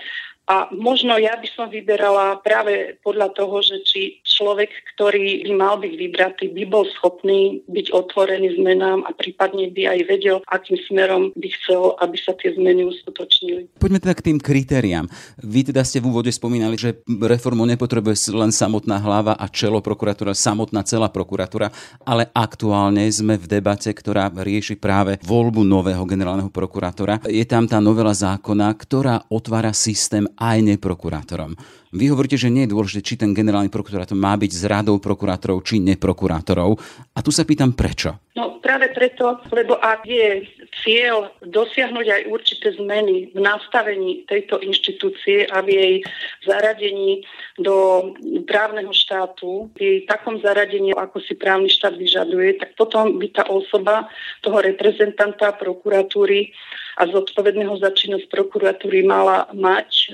A 0.44 0.68
možno 0.76 1.16
ja 1.16 1.40
by 1.40 1.48
som 1.56 1.72
vyberala 1.72 2.36
práve 2.44 3.00
podľa 3.00 3.32
toho, 3.32 3.64
že 3.64 3.80
či 3.88 4.20
človek, 4.20 4.68
ktorý 4.92 5.48
by 5.48 5.52
mal 5.56 5.80
byť 5.80 5.94
vybratý, 5.96 6.44
by 6.52 6.64
bol 6.68 6.84
schopný 6.92 7.64
byť 7.64 7.86
otvorený 7.96 8.60
zmenám 8.60 9.08
a 9.08 9.16
prípadne 9.16 9.72
by 9.72 9.96
aj 9.96 10.00
vedel, 10.04 10.36
akým 10.44 10.76
smerom 10.84 11.32
by 11.32 11.48
chcel, 11.48 11.96
aby 11.96 12.16
sa 12.20 12.36
tie 12.36 12.52
zmeny 12.52 12.84
uskutočnili. 12.84 13.80
Poďme 13.80 14.04
teda 14.04 14.14
k 14.20 14.26
tým 14.28 14.38
kritériám. 14.38 15.08
Vy 15.40 15.72
teda 15.72 15.80
ste 15.80 16.04
v 16.04 16.12
úvode 16.12 16.28
spomínali, 16.28 16.76
že 16.76 17.00
reformu 17.08 17.64
nepotrebuje 17.64 18.36
len 18.36 18.52
samotná 18.52 19.00
hlava 19.00 19.40
a 19.40 19.48
čelo 19.48 19.80
prokuratúra, 19.80 20.36
samotná 20.36 20.84
celá 20.84 21.08
prokuratúra, 21.08 21.72
ale 22.04 22.28
aktuálne 22.36 23.08
sme 23.08 23.40
v 23.40 23.48
debate, 23.48 23.88
ktorá 23.96 24.28
rieši 24.28 24.76
práve 24.76 25.16
voľbu 25.24 25.64
nového 25.64 26.04
generálneho 26.04 26.52
prokurátora. 26.52 27.24
Je 27.24 27.48
tam 27.48 27.64
tá 27.64 27.80
novela 27.80 28.12
zákona, 28.12 28.68
ktorá 28.76 29.24
otvára 29.32 29.72
systém 29.72 30.28
aj 30.38 30.58
neprokurátorom. 30.74 31.54
Vy 31.94 32.10
hovoríte, 32.10 32.34
že 32.34 32.50
nie 32.50 32.66
je 32.66 32.74
dôležité, 32.74 33.00
či 33.06 33.14
ten 33.14 33.30
generálny 33.30 33.70
prokurátor 33.70 34.18
má 34.18 34.34
byť 34.34 34.50
s 34.50 34.62
radou 34.66 34.98
prokurátorov, 34.98 35.62
či 35.62 35.78
neprokurátorov. 35.78 36.74
A 37.14 37.18
tu 37.22 37.30
sa 37.30 37.46
pýtam 37.46 37.70
prečo. 37.74 38.18
No 38.34 38.58
práve 38.58 38.90
preto, 38.90 39.38
lebo 39.54 39.78
ak 39.78 40.02
je 40.08 40.42
cieľ 40.82 41.30
dosiahnuť 41.44 42.06
aj 42.08 42.22
určité 42.32 42.74
zmeny 42.74 43.30
v 43.30 43.38
nastavení 43.38 44.26
tejto 44.26 44.58
inštitúcie 44.58 45.46
a 45.52 45.62
v 45.62 45.68
jej 45.70 45.94
zaradení 46.42 47.22
do 47.60 48.10
právneho 48.48 48.90
štátu, 48.90 49.70
v 49.76 49.80
jej 49.80 49.98
takom 50.10 50.42
zaradení, 50.42 50.90
ako 50.96 51.22
si 51.22 51.38
právny 51.38 51.70
štát 51.70 51.94
vyžaduje, 51.94 52.58
tak 52.58 52.74
potom 52.74 53.20
by 53.20 53.28
tá 53.30 53.46
osoba 53.46 54.10
toho 54.42 54.58
reprezentanta 54.58 55.54
prokuratúry 55.54 56.50
a 56.94 57.10
zodpovedného 57.10 57.74
za 57.82 57.90
činnosť 57.90 58.30
prokuratúry 58.30 59.02
mala 59.02 59.50
mať 59.50 59.90
e, 59.90 60.06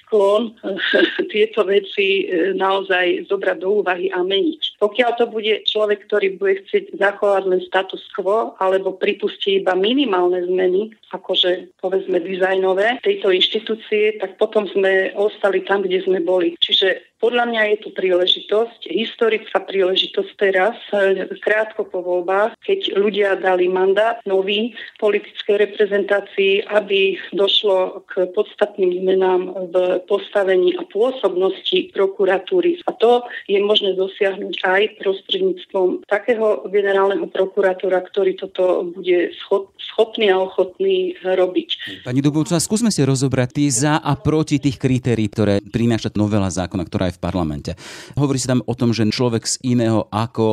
sklon 0.00 0.56
e, 0.56 0.76
tieto 1.32 1.68
veci 1.68 2.24
e, 2.24 2.56
naozaj 2.56 3.28
zobrať 3.28 3.56
do 3.60 3.84
úvahy 3.84 4.08
a 4.08 4.24
meniť. 4.24 4.80
Pokiaľ 4.80 5.10
to 5.20 5.28
bude 5.28 5.68
človek, 5.68 6.08
ktorý 6.08 6.40
bude 6.40 6.64
chcieť 6.64 6.96
zachovať 6.96 7.42
len 7.44 7.60
status 7.68 8.00
quo 8.16 8.56
alebo 8.56 8.96
pripustí 8.96 9.60
iba 9.60 9.76
minimálne 9.94 10.42
zmeny, 10.42 10.90
akože 11.14 11.78
povedzme 11.78 12.18
dizajnové 12.18 12.98
tejto 13.06 13.30
inštitúcie, 13.30 14.18
tak 14.18 14.34
potom 14.34 14.66
sme 14.66 15.14
ostali 15.14 15.62
tam, 15.62 15.86
kde 15.86 16.02
sme 16.02 16.18
boli. 16.18 16.58
Čiže 16.58 17.13
podľa 17.24 17.48
mňa 17.48 17.62
je 17.72 17.76
tu 17.80 17.88
príležitosť, 17.96 18.92
historická 18.92 19.64
príležitosť 19.64 20.30
teraz, 20.36 20.76
e, 20.92 21.24
krátko 21.40 21.88
po 21.88 22.04
voľbách, 22.04 22.60
keď 22.60 23.00
ľudia 23.00 23.40
dali 23.40 23.64
mandát 23.72 24.20
nový 24.28 24.76
politickej 25.00 25.56
reprezentácii, 25.56 26.68
aby 26.68 27.16
došlo 27.32 28.04
k 28.12 28.28
podstatným 28.36 29.00
zmenám 29.00 29.56
v 29.72 30.04
postavení 30.04 30.76
a 30.76 30.84
pôsobnosti 30.84 31.96
prokuratúry. 31.96 32.84
A 32.84 32.92
to 32.92 33.24
je 33.48 33.56
možné 33.64 33.96
dosiahnuť 33.96 34.60
aj 34.60 34.82
prostredníctvom 35.00 36.04
takého 36.04 36.68
generálneho 36.68 37.24
prokurátora, 37.32 38.04
ktorý 38.04 38.36
toto 38.36 38.84
bude 38.92 39.32
schopný 39.80 40.28
a 40.28 40.44
ochotný 40.44 41.16
robiť. 41.24 42.04
Pani 42.04 42.20
Dubovcová, 42.20 42.60
skúsme 42.60 42.92
si 42.92 43.00
rozobrať 43.00 43.48
tí 43.54 43.64
za 43.72 43.96
a 43.96 44.12
proti 44.20 44.60
tých 44.60 44.76
kritérií, 44.76 45.32
ktoré 45.32 45.64
prináša 45.64 46.12
novela 46.18 46.52
zákona, 46.52 46.84
ktorá 46.84 47.08
je 47.08 47.13
v 47.14 47.22
parlamente. 47.22 47.78
Hovorí 48.18 48.42
sa 48.42 48.58
tam 48.58 48.66
o 48.66 48.74
tom, 48.74 48.90
že 48.90 49.06
človek 49.06 49.46
z 49.46 49.62
iného 49.62 50.10
ako 50.10 50.44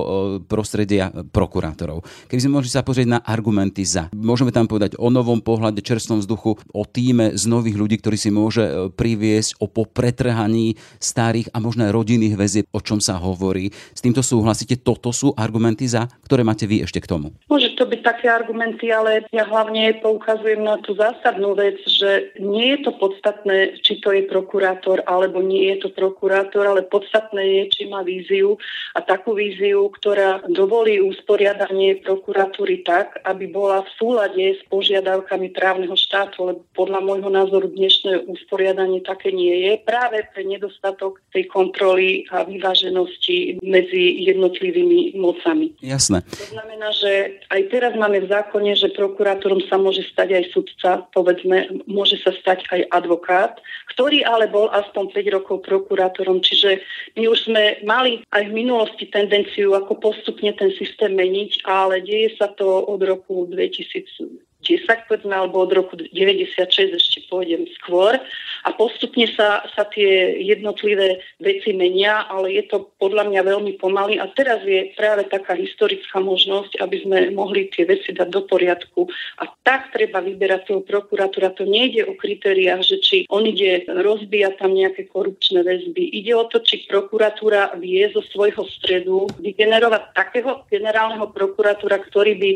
prostredia 0.45 1.09
prokurátorov. 1.09 2.05
Keby 2.29 2.41
sme 2.41 2.55
mohli 2.61 2.69
sa 2.69 2.85
pozrieť 2.85 3.07
na 3.07 3.19
argumenty 3.25 3.81
za. 3.81 4.11
Môžeme 4.13 4.53
tam 4.53 4.69
povedať 4.69 4.99
o 4.99 5.09
novom 5.09 5.41
pohľade, 5.41 5.81
čerstvom 5.81 6.21
vzduchu, 6.21 6.59
o 6.75 6.83
týme 6.83 7.33
z 7.33 7.43
nových 7.47 7.79
ľudí, 7.79 7.95
ktorý 7.97 8.17
si 8.19 8.29
môže 8.29 8.63
e, 8.63 8.71
priviesť, 8.91 9.63
o 9.63 9.65
popretrhaní 9.71 10.75
starých 10.99 11.49
a 11.55 11.57
možno 11.63 11.87
aj 11.87 11.95
rodinných 11.95 12.35
väzieb, 12.35 12.65
o 12.75 12.83
čom 12.83 12.99
sa 12.99 13.17
hovorí. 13.17 13.71
S 13.71 14.03
týmto 14.03 14.21
súhlasíte? 14.21 14.83
Toto 14.83 15.15
sú 15.15 15.31
argumenty 15.33 15.87
za, 15.87 16.05
ktoré 16.27 16.43
máte 16.43 16.67
vy 16.67 16.83
ešte 16.83 16.99
k 16.99 17.09
tomu? 17.09 17.33
Môže 17.47 17.73
to 17.79 17.87
byť 17.87 18.01
také 18.03 18.27
argumenty, 18.27 18.91
ale 18.91 19.25
ja 19.31 19.47
hlavne 19.47 19.97
poukazujem 20.03 20.61
na 20.61 20.77
tú 20.83 20.93
zásadnú 20.93 21.55
vec, 21.55 21.79
že 21.87 22.35
nie 22.37 22.75
je 22.75 22.79
to 22.85 22.91
podstatné, 22.99 23.79
či 23.81 24.03
to 24.03 24.11
je 24.11 24.27
prokurátor 24.27 25.01
alebo 25.07 25.39
nie 25.39 25.71
je 25.73 25.87
to 25.87 25.89
prokurátor 25.95 26.50
prokurátor, 26.51 26.67
ale 26.67 26.81
podstatné 26.83 27.41
je, 27.41 27.63
či 27.71 27.81
má 27.87 28.03
víziu 28.03 28.59
a 28.93 28.99
takú 28.99 29.31
víziu, 29.31 29.87
ktorá 29.87 30.43
dovolí 30.51 30.99
usporiadanie 30.99 32.03
prokuratúry 32.03 32.83
tak, 32.83 33.23
aby 33.23 33.47
bola 33.47 33.87
v 33.87 33.89
súlade 33.95 34.45
s 34.59 34.61
požiadavkami 34.67 35.55
právneho 35.55 35.95
štátu, 35.95 36.51
lebo 36.51 36.61
podľa 36.75 36.99
môjho 36.99 37.31
názoru 37.31 37.71
dnešné 37.71 38.27
usporiadanie 38.27 38.99
také 38.99 39.31
nie 39.31 39.71
je 39.71 39.73
práve 39.79 40.27
pre 40.35 40.43
nedostatok 40.43 41.23
tej 41.31 41.47
kontroly 41.47 42.27
a 42.35 42.43
vyváženosti 42.43 43.63
medzi 43.63 44.27
jednotlivými 44.27 45.15
mocami. 45.15 45.79
Jasné. 45.79 46.19
To 46.27 46.47
znamená, 46.51 46.91
že 46.91 47.39
aj 47.47 47.61
teraz 47.71 47.95
máme 47.95 48.19
v 48.27 48.27
zákone, 48.27 48.75
že 48.75 48.91
prokurátorom 48.91 49.63
sa 49.71 49.79
môže 49.79 50.03
stať 50.11 50.35
aj 50.35 50.43
sudca, 50.51 50.89
povedzme, 51.15 51.87
môže 51.87 52.19
sa 52.19 52.35
stať 52.35 52.67
aj 52.75 52.81
advokát, 52.91 53.53
ktorý 53.95 54.23
ale 54.23 54.47
bol 54.47 54.67
aspoň 54.71 55.11
5 55.11 55.35
rokov 55.35 55.57
prokurátorom 55.67 56.30
Čiže 56.39 56.79
my 57.19 57.27
už 57.27 57.51
sme 57.51 57.63
mali 57.83 58.23
aj 58.31 58.47
v 58.47 58.55
minulosti 58.55 59.09
tendenciu, 59.11 59.75
ako 59.75 59.99
postupne 59.99 60.53
ten 60.55 60.71
systém 60.79 61.11
meniť, 61.17 61.67
ale 61.67 61.99
deje 61.99 62.37
sa 62.39 62.47
to 62.53 62.87
od 62.87 63.01
roku 63.03 63.49
2000 63.49 64.50
10, 64.61 65.09
povedzme, 65.09 65.33
alebo 65.33 65.65
od 65.65 65.71
roku 65.73 65.97
96 65.97 66.95
ešte 66.95 67.19
pôjdem 67.27 67.65
skôr 67.81 68.21
a 68.61 68.69
postupne 68.77 69.25
sa, 69.33 69.65
sa 69.73 69.89
tie 69.89 70.37
jednotlivé 70.37 71.21
veci 71.41 71.73
menia, 71.73 72.29
ale 72.29 72.53
je 72.53 72.63
to 72.69 72.93
podľa 73.01 73.29
mňa 73.33 73.41
veľmi 73.41 73.73
pomaly 73.81 74.21
a 74.21 74.29
teraz 74.29 74.61
je 74.61 74.93
práve 74.93 75.25
taká 75.27 75.57
historická 75.57 76.21
možnosť, 76.21 76.77
aby 76.77 76.97
sme 77.01 77.17
mohli 77.33 77.73
tie 77.73 77.89
veci 77.89 78.13
dať 78.13 78.29
do 78.29 78.45
poriadku 78.45 79.09
a 79.41 79.49
tak 79.65 79.89
treba 79.89 80.21
vyberať 80.21 80.69
toho 80.69 80.81
prokurátora. 80.85 81.57
To 81.57 81.65
nejde 81.65 82.05
o 82.05 82.13
kritériách, 82.13 82.85
že 82.85 82.97
či 83.01 83.17
on 83.33 83.45
ide 83.49 83.89
rozbíjať 83.89 84.61
tam 84.61 84.77
nejaké 84.77 85.09
korupčné 85.09 85.65
väzby. 85.65 86.13
Ide 86.21 86.37
o 86.37 86.45
to, 86.45 86.61
či 86.61 86.85
prokuratúra 86.85 87.73
vie 87.81 88.05
zo 88.13 88.21
svojho 88.21 88.61
stredu 88.69 89.25
vygenerovať 89.41 90.13
takého 90.13 90.65
generálneho 90.69 91.29
prokurátora, 91.33 91.97
ktorý 92.05 92.37
by 92.37 92.51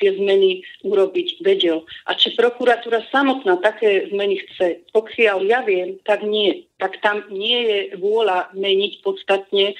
tie 0.00 0.10
zmeny 0.16 0.64
urobiť 0.80 1.44
vedel. 1.50 1.82
A 2.06 2.14
či 2.14 2.30
prokuratúra 2.38 3.02
samotná 3.10 3.58
také 3.58 4.06
zmeny 4.14 4.38
chce, 4.46 4.86
pokiaľ 4.94 5.38
ja 5.42 5.60
viem, 5.66 5.98
tak 6.06 6.22
nie 6.22 6.69
tak 6.80 6.96
tam 7.04 7.22
nie 7.28 7.60
je 7.60 7.78
vôľa 8.00 8.56
meniť 8.56 9.04
podstatne 9.04 9.72
e, 9.72 9.74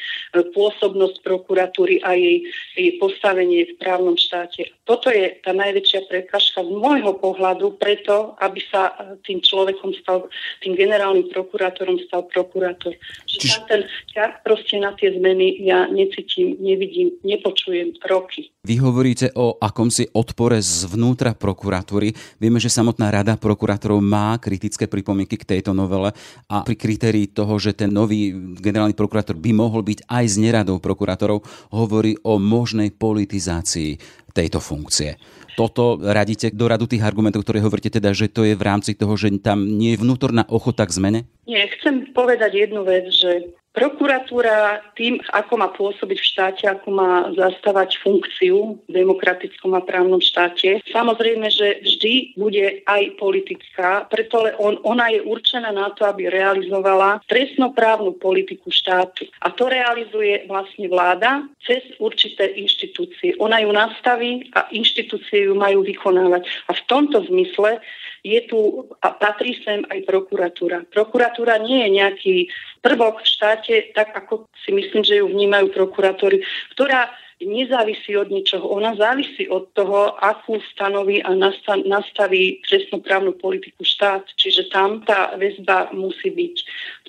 pôsobnosť 0.52 1.24
prokuratúry 1.24 2.04
a 2.04 2.12
jej, 2.12 2.44
jej 2.76 3.00
postavenie 3.00 3.64
v 3.64 3.74
právnom 3.80 4.20
štáte. 4.20 4.68
Toto 4.84 5.08
je 5.08 5.40
tá 5.40 5.56
najväčšia 5.56 6.06
prekažka 6.06 6.60
z 6.60 6.70
môjho 6.70 7.16
pohľadu 7.16 7.80
preto, 7.80 8.36
aby 8.36 8.60
sa 8.68 8.92
e, 8.92 9.16
tým 9.24 9.40
človekom 9.40 9.96
stal, 10.04 10.28
tým 10.60 10.76
generálnym 10.76 11.32
prokurátorom 11.32 11.96
stal 12.04 12.28
prokurátor. 12.28 12.92
Čiže 13.24 13.40
Čiž... 13.40 13.66
ten 13.66 13.80
ťah 14.12 14.44
proste 14.44 14.76
na 14.76 14.92
tie 14.92 15.16
zmeny 15.16 15.64
ja 15.64 15.88
necítim, 15.88 16.60
nevidím, 16.60 17.16
nepočujem 17.24 17.96
roky. 18.04 18.52
Vy 18.60 18.76
hovoríte 18.76 19.32
o 19.40 19.56
akomsi 19.56 20.12
odpore 20.12 20.60
zvnútra 20.60 21.32
prokuratúry. 21.32 22.12
Vieme, 22.36 22.60
že 22.60 22.68
samotná 22.68 23.08
rada 23.08 23.40
prokurátorov 23.40 24.04
má 24.04 24.36
kritické 24.36 24.84
pripomienky 24.84 25.40
k 25.40 25.56
tejto 25.56 25.72
novele 25.72 26.12
a 26.50 26.60
pri 26.60 26.76
kritérií 26.90 27.30
toho, 27.30 27.54
že 27.62 27.70
ten 27.70 27.94
nový 27.94 28.34
generálny 28.58 28.98
prokurátor 28.98 29.38
by 29.38 29.54
mohol 29.54 29.86
byť 29.86 30.10
aj 30.10 30.24
z 30.26 30.36
neradou 30.42 30.82
prokurátorov, 30.82 31.46
hovorí 31.70 32.18
o 32.26 32.42
možnej 32.42 32.90
politizácii 32.90 33.94
tejto 34.34 34.58
funkcie. 34.58 35.14
Toto 35.54 36.02
radíte 36.02 36.50
do 36.50 36.66
radu 36.66 36.90
tých 36.90 37.06
argumentov, 37.06 37.46
ktoré 37.46 37.62
hovoríte 37.62 37.94
teda, 37.94 38.10
že 38.10 38.26
to 38.26 38.42
je 38.42 38.58
v 38.58 38.66
rámci 38.66 38.98
toho, 38.98 39.14
že 39.14 39.30
tam 39.38 39.62
nie 39.62 39.94
je 39.94 40.02
vnútorná 40.02 40.42
ochota 40.50 40.82
k 40.82 40.98
zmene? 40.98 41.20
Nie, 41.46 41.70
chcem 41.78 42.10
povedať 42.10 42.58
jednu 42.58 42.82
vec, 42.82 43.06
že 43.14 43.54
Prokuratúra 43.70 44.82
tým, 44.98 45.22
ako 45.30 45.54
má 45.54 45.70
pôsobiť 45.70 46.18
v 46.18 46.26
štáte, 46.26 46.64
ako 46.66 46.90
má 46.90 47.30
zastávať 47.38 48.02
funkciu 48.02 48.82
v 48.82 48.90
demokratickom 48.90 49.78
a 49.78 49.86
právnom 49.86 50.18
štáte, 50.18 50.82
samozrejme, 50.90 51.46
že 51.54 51.78
vždy 51.86 52.34
bude 52.34 52.82
aj 52.82 53.14
politická, 53.14 54.10
preto 54.10 54.42
on, 54.58 54.82
ona 54.82 55.14
je 55.14 55.22
určená 55.22 55.70
na 55.70 55.94
to, 55.94 56.02
aby 56.02 56.26
realizovala 56.26 57.22
trestnoprávnu 57.30 58.18
politiku 58.18 58.74
štátu. 58.74 59.30
A 59.38 59.54
to 59.54 59.70
realizuje 59.70 60.50
vlastne 60.50 60.90
vláda 60.90 61.46
cez 61.62 61.86
určité 62.02 62.50
inštitúcie. 62.50 63.38
Ona 63.38 63.62
ju 63.62 63.70
nastaví 63.70 64.50
a 64.58 64.66
inštitúcie 64.74 65.46
ju 65.46 65.54
majú 65.54 65.86
vykonávať. 65.86 66.42
A 66.66 66.74
v 66.74 66.82
tomto 66.90 67.22
zmysle 67.30 67.78
je 68.20 68.40
tu 68.46 68.88
a 69.00 69.08
patrí 69.16 69.56
sem 69.64 69.84
aj 69.88 70.04
prokuratúra. 70.04 70.84
Prokuratúra 70.88 71.56
nie 71.60 71.84
je 71.84 71.90
nejaký 71.96 72.36
prvok 72.84 73.24
v 73.24 73.30
štáte, 73.30 73.74
tak 73.96 74.12
ako 74.12 74.48
si 74.64 74.70
myslím, 74.76 75.02
že 75.04 75.20
ju 75.20 75.26
vnímajú 75.28 75.72
prokurátori, 75.72 76.44
ktorá 76.76 77.08
nezávisí 77.40 78.12
od 78.16 78.28
ničoho. 78.28 78.68
Ona 78.68 78.92
závisí 79.00 79.48
od 79.48 79.72
toho, 79.72 80.12
akú 80.20 80.60
stanoví 80.76 81.24
a 81.24 81.32
nastaví 81.88 82.60
trestnoprávnu 82.68 83.32
politiku 83.40 83.80
štát. 83.80 84.28
Čiže 84.36 84.68
tam 84.68 85.00
tá 85.00 85.32
väzba 85.40 85.88
musí 85.96 86.28
byť. 86.28 86.56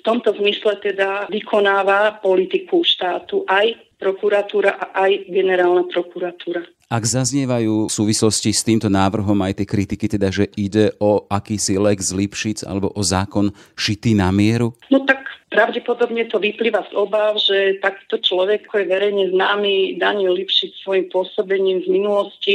tomto 0.00 0.32
zmysle 0.32 0.80
teda 0.80 1.28
vykonáva 1.28 2.16
politiku 2.24 2.80
štátu 2.80 3.44
aj 3.44 3.76
prokuratúra 4.00 4.80
a 4.80 5.06
aj 5.06 5.30
generálna 5.30 5.86
prokuratúra. 5.86 6.64
Ak 6.92 7.08
zaznievajú 7.08 7.88
v 7.88 7.94
súvislosti 8.04 8.52
s 8.52 8.68
týmto 8.68 8.92
návrhom 8.92 9.40
aj 9.40 9.64
tie 9.64 9.64
kritiky, 9.64 10.12
teda, 10.12 10.28
že 10.28 10.52
ide 10.60 10.92
o 11.00 11.24
akýsi 11.24 11.80
Lex 11.80 12.12
Lipšic 12.12 12.68
alebo 12.68 12.92
o 12.92 13.00
zákon 13.00 13.48
šitý 13.72 14.12
na 14.12 14.28
mieru? 14.28 14.76
No 14.92 15.00
tak 15.08 15.24
pravdepodobne 15.48 16.28
to 16.28 16.36
vyplýva 16.36 16.84
z 16.84 16.92
obav, 16.92 17.40
že 17.40 17.80
takýto 17.80 18.20
človek, 18.20 18.68
ako 18.68 18.84
je 18.84 18.92
verejne 18.92 19.24
známy 19.32 19.96
Daniel 19.96 20.36
Lipšic 20.36 20.84
svojim 20.84 21.08
pôsobením 21.08 21.80
z 21.80 21.88
minulosti, 21.88 22.54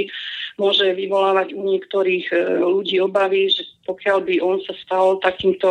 môže 0.61 0.85
vyvolávať 0.85 1.57
u 1.57 1.61
niektorých 1.73 2.29
e, 2.29 2.61
ľudí 2.61 3.01
obavy, 3.01 3.49
že 3.49 3.65
pokiaľ 3.89 4.17
by 4.21 4.35
on 4.37 4.61
sa 4.69 4.77
stal 4.85 5.17
takýmto 5.17 5.69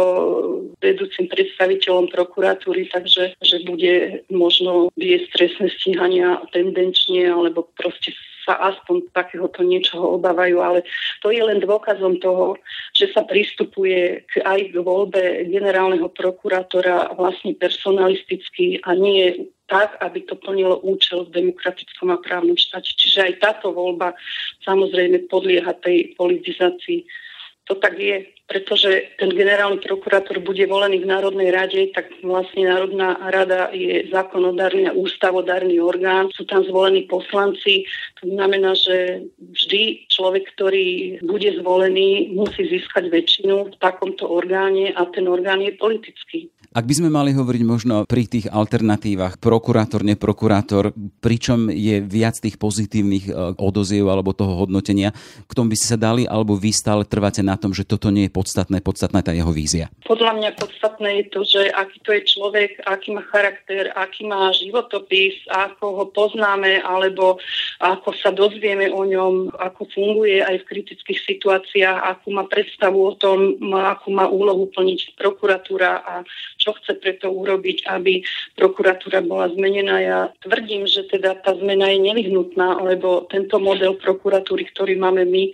vedúcim 0.83 1.31
predstaviteľom 1.31 2.11
prokuratúry, 2.11 2.91
takže 2.91 3.39
že 3.39 3.57
bude 3.63 4.27
možno 4.27 4.91
viesť 4.99 5.27
trestné 5.39 5.71
stíhania 5.79 6.43
tendenčne 6.51 7.31
alebo 7.31 7.71
proste 7.79 8.11
sa 8.47 8.55
aspoň 8.71 9.11
takéhoto 9.11 9.67
niečoho 9.67 10.23
obávajú, 10.23 10.63
ale 10.63 10.87
to 11.19 11.35
je 11.35 11.43
len 11.43 11.59
dôkazom 11.59 12.23
toho, 12.23 12.55
že 12.95 13.11
sa 13.11 13.27
pristupuje 13.27 14.23
k, 14.31 14.47
aj 14.47 14.71
k 14.71 14.77
voľbe 14.79 15.51
generálneho 15.51 16.07
prokurátora 16.15 17.19
vlastne 17.19 17.59
personalisticky 17.59 18.79
a 18.87 18.95
nie 18.95 19.51
tak, 19.67 19.99
aby 19.99 20.23
to 20.23 20.39
plnilo 20.39 20.79
účel 20.87 21.27
v 21.27 21.43
demokratickom 21.43 22.15
a 22.15 22.23
právnom 22.23 22.55
štáte. 22.55 22.95
Čiže 22.95 23.35
aj 23.35 23.35
táto 23.43 23.75
voľba 23.75 24.15
samozrejme 24.63 25.27
podlieha 25.27 25.75
tej 25.83 26.15
politizácii 26.15 27.27
to 27.67 27.75
tak 27.75 27.99
je, 27.99 28.23
pretože 28.47 29.19
ten 29.19 29.35
generálny 29.35 29.83
prokurátor 29.83 30.39
bude 30.39 30.63
volený 30.71 31.03
v 31.03 31.11
Národnej 31.11 31.51
rade, 31.51 31.91
tak 31.91 32.07
vlastne 32.23 32.71
Národná 32.71 33.19
rada 33.19 33.75
je 33.75 34.07
zákonodárny 34.07 34.87
a 34.87 34.95
ústavodárny 34.95 35.83
orgán. 35.83 36.31
Sú 36.31 36.47
tam 36.47 36.63
zvolení 36.63 37.11
poslanci. 37.11 37.83
To 38.23 38.31
znamená, 38.31 38.79
že 38.79 39.27
vždy 39.35 40.07
človek, 40.07 40.47
ktorý 40.55 41.19
bude 41.27 41.59
zvolený, 41.59 42.31
musí 42.39 42.71
získať 42.71 43.11
väčšinu 43.11 43.75
v 43.75 43.77
takomto 43.83 44.31
orgáne 44.31 44.95
a 44.95 45.03
ten 45.11 45.27
orgán 45.27 45.59
je 45.67 45.75
politický. 45.75 46.47
Ak 46.77 46.85
by 46.85 46.93
sme 46.93 47.09
mali 47.09 47.33
hovoriť 47.33 47.63
možno 47.65 48.05
pri 48.05 48.29
tých 48.29 48.53
alternatívach 48.53 49.41
prokurátor, 49.41 50.05
neprokurátor, 50.05 50.93
pričom 51.25 51.73
je 51.73 52.05
viac 52.05 52.37
tých 52.37 52.61
pozitívnych 52.61 53.33
e, 53.33 53.57
odoziev 53.57 54.05
alebo 54.13 54.37
toho 54.37 54.61
hodnotenia, 54.61 55.17
k 55.49 55.57
tomu 55.57 55.73
by 55.73 55.77
ste 55.81 55.97
sa 55.97 55.99
dali 55.99 56.29
alebo 56.29 56.53
vy 56.53 56.77
stále 56.77 57.09
trváte 57.09 57.41
na 57.41 57.57
tom, 57.57 57.73
že 57.73 57.89
toto 57.89 58.13
nie 58.13 58.29
je 58.29 58.36
podstatné, 58.37 58.85
podstatná 58.85 59.25
tá 59.25 59.33
jeho 59.33 59.49
vízia? 59.49 59.89
Podľa 60.05 60.37
mňa 60.37 60.51
podstatné 60.61 61.25
je 61.25 61.25
to, 61.33 61.41
že 61.49 61.73
aký 61.73 61.99
to 62.05 62.11
je 62.13 62.23
človek, 62.29 62.85
aký 62.85 63.17
má 63.17 63.25
charakter, 63.33 63.89
aký 63.97 64.29
má 64.29 64.53
životopis, 64.53 65.41
ako 65.49 65.85
ho 65.97 66.05
poznáme 66.13 66.85
alebo 66.85 67.41
ako 67.81 68.13
sa 68.21 68.29
dozvieme 68.37 68.93
o 68.93 69.09
ňom, 69.09 69.57
ako 69.57 69.89
funguje 69.89 70.45
aj 70.45 70.61
v 70.61 70.69
kritických 70.69 71.21
situáciách, 71.25 71.97
akú 72.05 72.37
má 72.37 72.45
predstavu 72.45 73.01
o 73.01 73.17
tom, 73.17 73.57
akú 73.73 74.13
má 74.13 74.29
úlohu 74.29 74.69
plniť 74.69 75.17
prokuratúra 75.17 76.05
a 76.05 76.15
čo 76.61 76.77
chce 76.77 77.01
preto 77.01 77.33
urobiť, 77.33 77.89
aby 77.89 78.21
prokuratúra 78.59 79.25
bola 79.25 79.49
zmenená. 79.49 79.97
Ja 80.03 80.19
tvrdím, 80.45 80.85
že 80.85 81.09
teda 81.09 81.41
tá 81.41 81.57
zmena 81.57 81.89
je 81.89 82.05
nevyhnutná, 82.05 82.85
lebo 82.85 83.25
tento 83.33 83.57
model 83.57 83.97
prokuratúry, 83.97 84.69
ktorý 84.75 84.99
máme 85.01 85.25
my, 85.25 85.49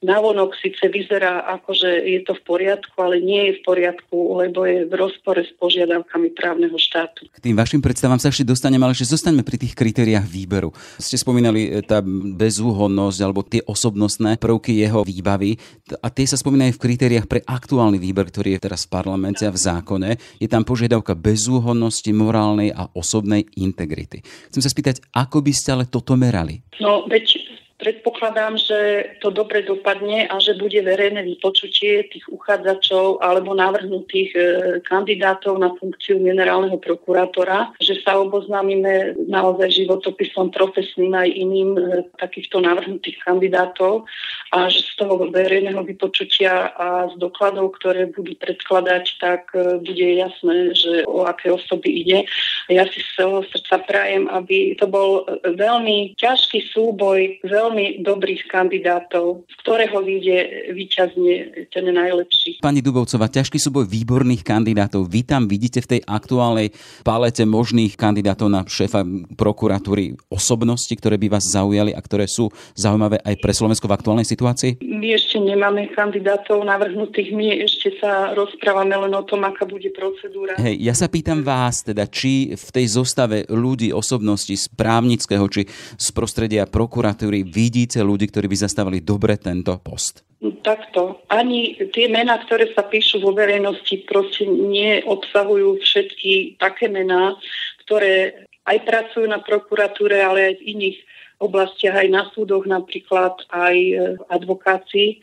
navonok 0.00 0.54
síce 0.56 0.86
vyzerá 0.88 1.44
ako, 1.58 1.74
že 1.74 1.90
je 2.06 2.20
to 2.22 2.38
v 2.38 2.42
poriadku, 2.46 2.96
ale 2.98 3.18
nie 3.18 3.50
je 3.50 3.52
v 3.58 3.60
poriadku, 3.66 4.16
lebo 4.38 4.64
je 4.64 4.86
v 4.86 4.94
rozpore 4.94 5.42
s 5.42 5.52
požiadavkami 5.58 6.32
právneho 6.32 6.74
štátu. 6.78 7.26
K 7.28 7.38
tým 7.42 7.58
vašim 7.58 7.82
predstavám 7.82 8.22
sa 8.22 8.30
ešte 8.30 8.46
dostaneme, 8.46 8.86
ale 8.86 8.94
ešte 8.94 9.12
zostaňme 9.12 9.42
pri 9.42 9.58
tých 9.58 9.74
kritériách 9.74 10.26
výberu. 10.26 10.70
Ste 10.96 11.18
spomínali 11.18 11.68
e, 11.68 11.82
tá 11.82 12.00
bezúhodnosť 12.38 13.18
alebo 13.20 13.42
tie 13.42 13.60
osobnostné 13.66 14.38
prvky 14.38 14.78
jeho 14.78 15.02
výbavy 15.02 15.58
a 16.00 16.08
tie 16.08 16.26
sa 16.26 16.38
spomínajú 16.38 16.78
v 16.78 16.82
kritériách 16.82 17.26
pre 17.26 17.42
aktuálny 17.42 17.98
výber, 17.98 18.30
ktorý 18.30 18.56
je 18.56 18.70
teraz 18.70 18.86
v 18.86 18.94
parlamente 18.94 19.42
a 19.42 19.52
v 19.52 19.58
zákone. 19.58 20.10
Je 20.38 20.48
tam 20.48 20.62
požiadavka 20.62 21.18
bezúhodnosti, 21.18 22.14
morálnej 22.14 22.70
a 22.70 22.88
osobnej 22.94 23.46
integrity. 23.58 24.22
Chcem 24.48 24.62
sa 24.62 24.70
spýtať, 24.70 25.02
ako 25.10 25.42
by 25.42 25.52
ste 25.52 25.68
ale 25.74 25.84
toto 25.90 26.14
merali? 26.14 26.62
No, 26.80 27.04
veď 27.10 27.41
predpokladám, 27.82 28.54
že 28.54 28.78
to 29.18 29.34
dobre 29.34 29.66
dopadne 29.66 30.30
a 30.30 30.38
že 30.38 30.54
bude 30.54 30.78
verejné 30.78 31.26
vypočutie 31.26 32.06
tých 32.06 32.22
uchádzačov 32.30 33.18
alebo 33.18 33.58
navrhnutých 33.58 34.30
e, 34.38 34.40
kandidátov 34.86 35.58
na 35.58 35.74
funkciu 35.74 36.22
generálneho 36.22 36.78
prokurátora, 36.78 37.74
že 37.82 37.98
sa 38.06 38.22
oboznámime 38.22 39.18
naozaj 39.26 39.82
životopisom 39.82 40.54
profesným 40.54 41.10
aj 41.10 41.28
iným 41.34 41.70
e, 41.74 41.82
takýchto 42.22 42.62
navrhnutých 42.62 43.18
kandidátov 43.26 44.06
a 44.54 44.70
že 44.70 44.86
z 44.86 44.92
toho 45.02 45.26
verejného 45.32 45.82
vypočutia 45.82 46.70
a 46.78 47.10
z 47.10 47.18
dokladov, 47.18 47.74
ktoré 47.82 48.06
budú 48.14 48.38
predkladať, 48.38 49.04
tak 49.18 49.50
e, 49.58 49.82
bude 49.82 50.06
jasné, 50.22 50.70
že 50.78 51.02
o 51.10 51.26
aké 51.26 51.50
osoby 51.50 52.06
ide. 52.06 52.30
Ja 52.70 52.86
si 52.86 53.02
z 53.02 53.08
celého 53.18 53.42
srdca 53.50 53.82
prajem, 53.82 54.30
aby 54.30 54.78
to 54.78 54.86
bol 54.86 55.26
veľmi 55.42 56.14
ťažký 56.20 56.70
súboj, 56.70 57.40
veľmi 57.42 57.71
veľmi 57.72 58.04
dobrých 58.04 58.52
kandidátov, 58.52 59.48
z 59.48 59.54
ktorého 59.64 60.04
vyjde 60.04 60.68
výťazne 60.76 61.34
ten 61.72 61.88
najlepší. 61.88 62.60
Pani 62.60 62.84
Dubovcová, 62.84 63.32
ťažký 63.32 63.56
súboj 63.56 63.88
výborných 63.88 64.44
kandidátov. 64.44 65.08
Vy 65.08 65.24
tam 65.24 65.48
vidíte 65.48 65.80
v 65.80 65.96
tej 65.96 66.00
aktuálnej 66.04 66.76
palete 67.00 67.48
možných 67.48 67.96
kandidátov 67.96 68.52
na 68.52 68.60
šéfa 68.68 69.00
prokuratúry 69.40 70.20
osobnosti, 70.28 70.92
ktoré 70.92 71.16
by 71.16 71.32
vás 71.32 71.48
zaujali 71.48 71.96
a 71.96 72.00
ktoré 72.04 72.28
sú 72.28 72.52
zaujímavé 72.76 73.24
aj 73.24 73.40
pre 73.40 73.56
Slovensko 73.56 73.88
v 73.88 73.96
aktuálnej 73.96 74.28
situácii? 74.28 74.84
My 74.84 75.16
ešte 75.16 75.40
nemáme 75.40 75.88
kandidátov 75.96 76.60
navrhnutých, 76.68 77.32
my 77.32 77.64
ešte 77.64 77.96
sa 77.96 78.36
rozprávame 78.36 78.92
len 79.08 79.16
o 79.16 79.24
tom, 79.24 79.48
aká 79.48 79.64
bude 79.64 79.88
procedúra. 79.96 80.60
Hej, 80.60 80.76
ja 80.76 80.92
sa 80.92 81.08
pýtam 81.08 81.40
vás 81.40 81.80
teda, 81.80 82.04
či 82.04 82.52
v 82.52 82.68
tej 82.68 83.00
zostave 83.00 83.48
ľudí, 83.48 83.88
osobnosti 83.96 84.52
z 84.52 84.68
právnického 84.76 85.48
či 85.48 85.64
z 85.96 86.08
prostredia 86.12 86.68
prokuratúry 86.68 87.46
vidíte 87.62 88.02
ľudí, 88.02 88.26
ktorí 88.26 88.50
by 88.50 88.58
zastávali 88.66 88.98
dobre 88.98 89.38
tento 89.38 89.78
post? 89.78 90.26
Takto. 90.66 91.22
Ani 91.30 91.78
tie 91.94 92.10
mená, 92.10 92.42
ktoré 92.42 92.74
sa 92.74 92.82
píšu 92.82 93.22
vo 93.22 93.30
verejnosti, 93.30 94.02
proste 94.10 94.42
neobsahujú 94.50 95.78
všetky 95.78 96.58
také 96.58 96.90
mená, 96.90 97.38
ktoré 97.86 98.46
aj 98.66 98.78
pracujú 98.82 99.26
na 99.30 99.38
prokuratúre, 99.38 100.18
ale 100.18 100.40
aj 100.50 100.54
v 100.58 100.66
iných 100.74 100.98
oblastiach, 101.42 101.98
aj 101.98 102.08
na 102.10 102.22
súdoch 102.30 102.66
napríklad, 102.66 103.34
aj 103.50 103.76
e, 103.78 103.94
advokácii. 104.30 105.08
E, 105.10 105.18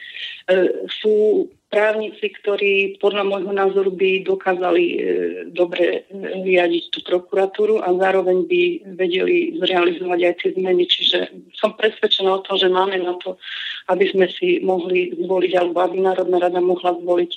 sú 0.88 1.48
právnici, 1.70 2.34
ktorí 2.34 2.98
podľa 2.98 3.24
môjho 3.30 3.54
názoru 3.54 3.94
by 3.94 4.26
dokázali 4.26 4.86
e, 4.90 4.98
dobre 5.54 6.10
riadiť 6.44 6.84
tú 6.90 7.00
prokuratúru 7.06 7.86
a 7.86 7.94
zároveň 7.94 8.50
by 8.50 8.62
vedeli 8.98 9.54
zrealizovať 9.62 10.20
aj 10.26 10.34
tie 10.42 10.50
zmeny. 10.58 10.84
Čiže 10.90 11.18
som 11.54 11.78
presvedčená 11.78 12.42
o 12.42 12.42
tom, 12.42 12.58
že 12.58 12.74
máme 12.74 12.98
na 12.98 13.14
to, 13.22 13.38
aby 13.94 14.10
sme 14.10 14.26
si 14.34 14.58
mohli 14.66 15.14
zvoliť, 15.14 15.52
alebo 15.62 15.78
aby 15.86 15.98
Národná 16.02 16.38
rada 16.42 16.58
mohla 16.58 16.98
zvoliť 16.98 17.32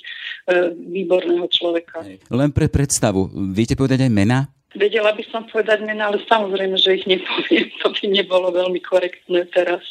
výborného 0.75 1.45
človeka. 1.47 2.03
Len 2.29 2.49
pre 2.51 2.67
predstavu, 2.67 3.29
viete 3.53 3.77
povedať 3.77 4.05
aj 4.05 4.11
mena 4.11 4.49
Vedela 4.73 5.13
by 5.13 5.23
som 5.29 5.45
povedať 5.45 5.85
mena, 5.85 6.09
ale 6.09 6.25
samozrejme, 6.25 6.73
že 6.81 6.97
ich 6.97 7.05
nepoviem. 7.05 7.69
To 7.83 7.91
by 7.91 8.15
nebolo 8.15 8.47
veľmi 8.55 8.79
korektné 8.79 9.43
teraz 9.51 9.83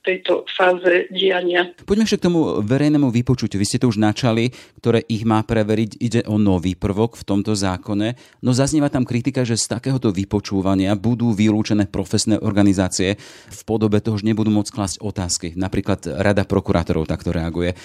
tejto 0.02 0.42
fáze 0.50 1.06
diania. 1.14 1.70
Poďme 1.86 2.02
však 2.02 2.18
k 2.18 2.26
tomu 2.26 2.58
verejnému 2.58 3.06
vypočutiu. 3.14 3.62
Vy 3.62 3.66
ste 3.70 3.78
to 3.78 3.86
už 3.86 4.02
načali, 4.02 4.50
ktoré 4.82 5.06
ich 5.06 5.22
má 5.22 5.46
preveriť. 5.46 5.90
Ide 6.02 6.20
o 6.26 6.42
nový 6.42 6.74
prvok 6.74 7.14
v 7.14 7.22
tomto 7.22 7.54
zákone. 7.54 8.18
No 8.42 8.50
zaznieva 8.50 8.90
tam 8.90 9.06
kritika, 9.06 9.46
že 9.46 9.54
z 9.54 9.78
takéhoto 9.78 10.10
vypočúvania 10.10 10.98
budú 10.98 11.30
vylúčené 11.30 11.86
profesné 11.86 12.34
organizácie 12.42 13.14
v 13.46 13.60
podobe 13.62 14.02
toho, 14.02 14.18
že 14.18 14.26
nebudú 14.26 14.50
môcť 14.50 14.74
klásť 14.74 14.96
otázky. 14.98 15.48
Napríklad 15.54 16.02
Rada 16.18 16.42
prokurátorov 16.42 17.06
takto 17.06 17.30
reaguje. 17.30 17.78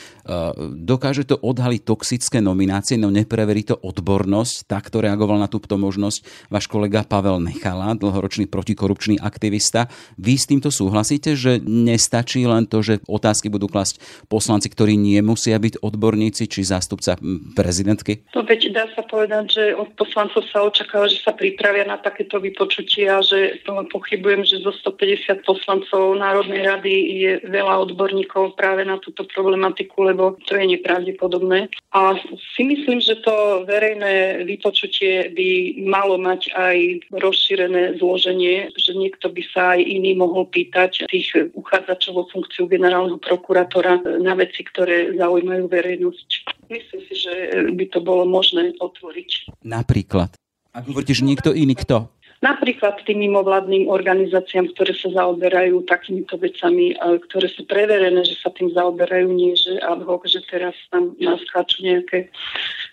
Dokáže 0.73 1.29
to 1.29 1.37
odhaliť 1.37 1.85
toxické 1.85 2.41
nominácie, 2.41 2.97
no 2.97 3.13
nepreverí 3.13 3.61
to 3.61 3.77
odbornosť. 3.77 4.65
Takto 4.65 5.05
reagoval 5.05 5.37
na 5.37 5.45
túto 5.45 5.77
možnosť 5.77 6.40
váš 6.47 6.65
kolega 6.71 7.03
Pavel 7.03 7.43
Nechala, 7.43 7.93
dlhoročný 7.93 8.47
protikorupčný 8.47 9.19
aktivista. 9.19 9.91
Vy 10.15 10.33
s 10.39 10.47
týmto 10.47 10.71
súhlasíte, 10.71 11.35
že 11.35 11.59
nestačí 11.61 12.47
len 12.47 12.65
to, 12.65 12.79
že 12.79 13.03
otázky 13.05 13.51
budú 13.51 13.67
klasť 13.67 13.99
poslanci, 14.31 14.71
ktorí 14.71 14.95
nemusia 14.95 15.59
byť 15.59 15.83
odborníci 15.83 16.47
či 16.47 16.63
zástupca 16.63 17.19
prezidentky? 17.53 18.23
No 18.31 18.47
veď 18.47 18.71
dá 18.71 18.85
sa 18.95 19.03
povedať, 19.03 19.45
že 19.51 19.63
od 19.75 19.91
poslancov 19.99 20.47
sa 20.47 20.63
očakáva, 20.63 21.11
že 21.11 21.19
sa 21.19 21.35
pripravia 21.35 21.83
na 21.83 21.99
takéto 21.99 22.39
vypočutie 22.39 23.11
a 23.11 23.19
že 23.19 23.59
pochybujem, 23.67 24.47
že 24.47 24.63
zo 24.63 24.71
150 24.71 25.43
poslancov 25.43 26.15
Národnej 26.15 26.63
rady 26.63 26.93
je 27.19 27.31
veľa 27.51 27.91
odborníkov 27.91 28.55
práve 28.55 28.87
na 28.87 28.95
túto 29.01 29.27
problematiku, 29.27 30.07
lebo 30.07 30.39
to 30.47 30.55
je 30.55 30.77
nepravdepodobné. 30.77 31.67
A 31.91 32.15
si 32.55 32.61
myslím, 32.63 33.03
že 33.03 33.19
to 33.19 33.67
verejné 33.67 34.47
vypočutie 34.47 35.35
by 35.35 35.49
malo 35.83 36.15
mať 36.15 36.30
mať 36.31 36.41
aj 36.55 36.77
rozšírené 37.11 37.99
zloženie, 37.99 38.71
že 38.79 38.95
niekto 38.95 39.27
by 39.27 39.43
sa 39.51 39.75
aj 39.75 39.81
iný 39.83 40.15
mohol 40.15 40.47
pýtať 40.47 41.11
tých 41.11 41.35
uchádzačov 41.51 42.13
o 42.15 42.23
funkciu 42.31 42.71
generálneho 42.71 43.19
prokurátora 43.19 43.99
na 44.23 44.33
veci, 44.39 44.63
ktoré 44.63 45.11
zaujímajú 45.19 45.67
verejnosť. 45.67 46.27
Myslím 46.71 47.01
si, 47.11 47.15
že 47.19 47.33
by 47.75 47.85
to 47.91 47.99
bolo 47.99 48.23
možné 48.23 48.71
otvoriť. 48.79 49.59
Napríklad? 49.67 50.31
Ak 50.71 50.87
hovoríte, 50.87 51.11
že 51.11 51.27
niekto 51.27 51.51
iný, 51.51 51.75
kto? 51.75 52.07
napríklad 52.41 52.97
tým 53.05 53.21
mimovládnym 53.21 53.87
organizáciám, 53.87 54.73
ktoré 54.73 54.97
sa 54.97 55.13
zaoberajú 55.13 55.85
takýmito 55.85 56.41
vecami, 56.41 56.97
ktoré 56.97 57.47
sú 57.47 57.69
preverené, 57.69 58.25
že 58.25 58.35
sa 58.41 58.49
tým 58.49 58.73
zaoberajú, 58.73 59.29
nie 59.29 59.53
že 59.53 59.77
ad 59.77 60.01
hoc, 60.03 60.25
že 60.25 60.41
teraz 60.49 60.73
tam 60.89 61.13
naskáču 61.21 61.85
nejaké, 61.85 62.33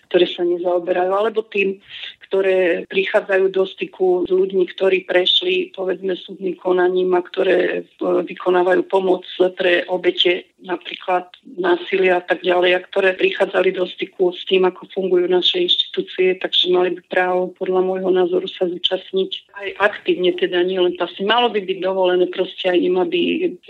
ktoré 0.09 0.25
sa 0.25 0.41
nezaoberajú, 0.41 1.11
alebo 1.13 1.45
tým, 1.45 1.77
ktoré 2.25 2.89
prichádzajú 2.89 3.45
do 3.53 3.63
styku 3.69 4.25
s 4.25 4.33
ľuďmi, 4.33 4.65
ktorí 4.73 5.05
prešli, 5.05 5.69
povedzme, 5.77 6.17
súdnym 6.17 6.57
konaním 6.57 7.13
a 7.13 7.21
ktoré 7.21 7.81
e, 7.81 7.81
vykonávajú 8.01 8.89
pomoc 8.89 9.25
pre 9.53 9.85
obete 9.85 10.48
napríklad 10.63 11.31
násilia 11.57 12.19
a 12.19 12.23
tak 12.23 12.43
ďalej, 12.43 12.71
a 12.75 12.83
ktoré 12.83 13.15
prichádzali 13.15 13.75
do 13.75 13.87
styku 13.87 14.35
s 14.35 14.43
tým, 14.47 14.67
ako 14.67 14.87
fungujú 14.91 15.25
naše 15.31 15.63
inštitúcie, 15.63 16.35
takže 16.39 16.71
mali 16.71 16.99
by 16.99 17.01
právo 17.07 17.55
podľa 17.55 17.81
môjho 17.83 18.11
názoru 18.11 18.47
sa 18.47 18.67
zúčastniť 18.67 19.31
aj 19.55 19.67
aktívne, 19.79 20.31
teda 20.35 20.59
nielen 20.63 20.99
pasy. 20.99 21.23
Malo 21.23 21.51
by 21.51 21.63
byť 21.63 21.77
dovolené 21.79 22.25
proste 22.27 22.71
aj 22.71 22.79
im, 22.79 22.95
aby 22.99 23.19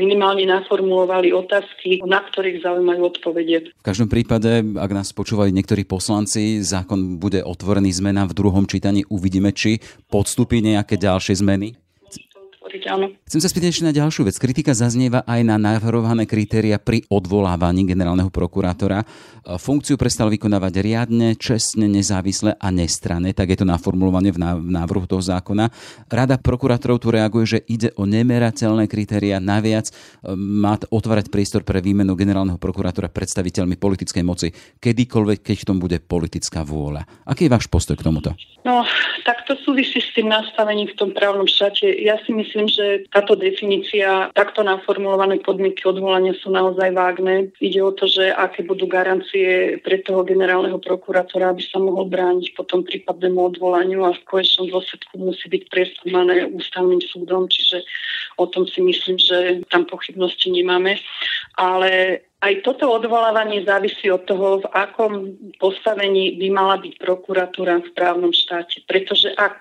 minimálne 0.01 0.45
naformulovali 0.49 1.33
otázky, 1.33 2.01
na 2.05 2.21
ktorých 2.25 2.65
zaujímajú 2.65 3.01
odpovede. 3.05 3.73
V 3.73 3.85
každom 3.85 4.09
prípade, 4.09 4.61
ak 4.61 4.91
nás 4.93 5.13
počúvajú 5.13 5.53
niektorí 5.53 5.85
poslanci, 5.85 6.61
zákon 6.65 7.21
bude 7.21 7.45
otvorený 7.45 7.93
zmena 7.93 8.25
v 8.25 8.37
druhom 8.37 8.65
čítaní. 8.65 9.05
Uvidíme, 9.09 9.53
či 9.53 9.81
podstúpi 10.09 10.61
nejaké 10.61 10.97
ďalšie 10.97 11.41
zmeny 11.41 11.88
podporiť, 12.69 12.85
áno. 12.85 13.09
Chcem 13.25 13.41
sa 13.41 13.49
spýtať 13.49 13.69
ešte 13.73 13.87
na 13.89 13.93
ďalšiu 13.97 14.29
vec. 14.29 14.37
Kritika 14.37 14.77
zaznieva 14.77 15.25
aj 15.25 15.41
na 15.41 15.57
navrhované 15.57 16.29
kritéria 16.29 16.77
pri 16.77 17.01
odvolávaní 17.09 17.81
generálneho 17.89 18.29
prokurátora. 18.29 19.01
Funkciu 19.57 19.97
prestal 19.97 20.29
vykonávať 20.29 20.73
riadne, 20.85 21.33
čestne, 21.33 21.89
nezávisle 21.89 22.53
a 22.53 22.67
nestranne, 22.69 23.33
tak 23.33 23.49
je 23.49 23.57
to 23.57 23.65
naformulované 23.65 24.29
v 24.29 24.37
návrhu 24.69 25.09
toho 25.09 25.25
zákona. 25.25 25.73
Rada 26.13 26.37
prokurátorov 26.37 27.01
tu 27.01 27.09
reaguje, 27.09 27.57
že 27.57 27.59
ide 27.65 27.89
o 27.97 28.05
nemerateľné 28.05 28.85
kritéria. 28.85 29.41
Naviac 29.41 29.89
e, 29.89 29.93
má 30.37 30.77
otvárať 30.77 31.33
priestor 31.33 31.65
pre 31.65 31.81
výmenu 31.81 32.13
generálneho 32.13 32.61
prokurátora 32.61 33.09
predstaviteľmi 33.09 33.81
politickej 33.81 34.21
moci, 34.21 34.53
kedykoľvek, 34.77 35.39
keď 35.41 35.55
v 35.57 35.67
tom 35.73 35.81
bude 35.81 35.97
politická 35.97 36.61
vôľa. 36.61 37.09
Aký 37.25 37.49
je 37.49 37.53
váš 37.57 37.65
postoj 37.65 37.97
k 37.97 38.05
tomuto? 38.05 38.37
No, 38.67 38.83
tak 39.23 39.47
to 39.47 39.55
súvisí 39.63 40.03
s 40.03 40.11
tým 40.11 40.27
nastavením 40.27 40.91
v 40.91 40.97
tom 40.99 41.09
právnom 41.15 41.47
štáte. 41.47 41.87
Ja 42.03 42.19
si 42.27 42.35
myslím, 42.35 42.58
myslím, 42.59 42.67
že 42.67 43.07
táto 43.07 43.39
definícia, 43.39 44.27
takto 44.35 44.67
naformulované 44.67 45.39
podmienky 45.39 45.87
odvolania 45.87 46.35
sú 46.35 46.51
naozaj 46.51 46.91
vágne. 46.91 47.55
Ide 47.63 47.79
o 47.79 47.95
to, 47.95 48.11
že 48.11 48.35
aké 48.35 48.67
budú 48.67 48.83
garancie 48.83 49.79
pre 49.79 50.03
toho 50.03 50.27
generálneho 50.27 50.75
prokurátora, 50.83 51.55
aby 51.55 51.63
sa 51.63 51.79
mohol 51.79 52.11
brániť 52.11 52.59
po 52.59 52.67
tom 52.67 52.83
prípadnému 52.83 53.55
odvolaniu 53.55 54.03
a 54.03 54.11
v 54.11 54.25
konečnom 54.27 54.67
dôsledku 54.67 55.15
musí 55.15 55.47
byť 55.47 55.63
preskúmané 55.71 56.51
ústavným 56.51 56.99
súdom, 56.99 57.47
čiže 57.47 57.79
o 58.35 58.45
tom 58.51 58.67
si 58.67 58.83
myslím, 58.83 59.15
že 59.15 59.63
tam 59.71 59.87
pochybnosti 59.87 60.51
nemáme. 60.51 60.99
Ale 61.55 62.23
aj 62.39 62.53
toto 62.63 62.87
odvolávanie 62.87 63.67
závisí 63.67 64.07
od 64.07 64.23
toho, 64.23 64.63
v 64.63 64.67
akom 64.71 65.35
postavení 65.59 66.39
by 66.39 66.47
mala 66.49 66.75
byť 66.79 66.95
prokuratúra 66.95 67.83
v 67.83 67.89
právnom 67.91 68.31
štáte. 68.31 68.79
Pretože 68.87 69.35
ak 69.35 69.59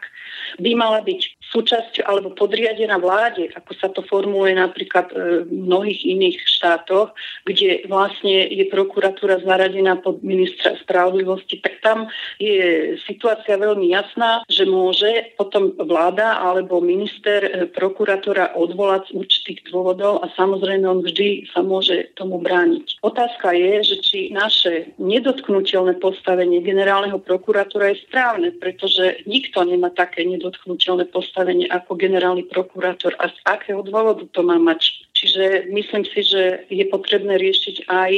by 0.56 0.72
mala 0.78 1.04
byť 1.04 1.20
súčasť 1.48 2.04
alebo 2.04 2.32
podriadená 2.32 3.00
vláde, 3.00 3.48
ako 3.52 3.72
sa 3.76 3.88
to 3.92 4.04
formuluje 4.04 4.56
napríklad 4.56 5.08
e, 5.12 5.44
v 5.44 5.52
mnohých 5.68 6.00
iných 6.04 6.36
štátoch, 6.44 7.12
kde 7.48 7.88
vlastne 7.88 8.48
je 8.48 8.64
prokuratúra 8.68 9.40
zaradená 9.44 9.96
pod 10.00 10.20
ministra 10.20 10.76
spravodlivosti, 10.80 11.60
tak 11.64 11.80
tam 11.80 12.08
je 12.36 12.96
situácia 13.08 13.56
veľmi 13.56 13.92
jasná, 13.92 14.44
že 14.48 14.68
môže 14.68 15.32
potom 15.40 15.72
vláda 15.76 16.36
alebo 16.40 16.84
minister 16.84 17.44
e, 17.44 17.50
prokurátora 17.72 18.52
odvolať 18.56 19.12
z 19.12 19.16
určitých 19.16 19.58
dôvodov 19.72 20.20
a 20.24 20.28
samozrejme 20.36 20.84
on 20.84 21.00
vždy 21.00 21.48
sa 21.52 21.64
môže 21.64 22.12
tomu 22.16 22.40
brániť. 22.40 22.67
Otázka 23.02 23.54
je, 23.54 23.72
že 23.84 23.96
či 24.02 24.18
naše 24.34 24.92
nedotknutelné 24.98 25.98
postavenie 26.02 26.58
generálneho 26.60 27.18
prokurátora 27.22 27.94
je 27.94 28.02
správne, 28.04 28.50
pretože 28.56 29.22
nikto 29.24 29.62
nemá 29.62 29.90
také 29.94 30.26
nedotknutelné 30.26 31.06
postavenie 31.10 31.70
ako 31.70 31.94
generálny 31.94 32.44
prokurátor 32.50 33.14
a 33.22 33.30
z 33.30 33.38
akého 33.46 33.80
dôvodu 33.86 34.26
to 34.34 34.40
má 34.42 34.58
mať. 34.58 35.08
Čiže 35.14 35.70
myslím 35.74 36.04
si, 36.06 36.20
že 36.22 36.66
je 36.70 36.84
potrebné 36.86 37.38
riešiť 37.38 37.86
aj 37.90 38.12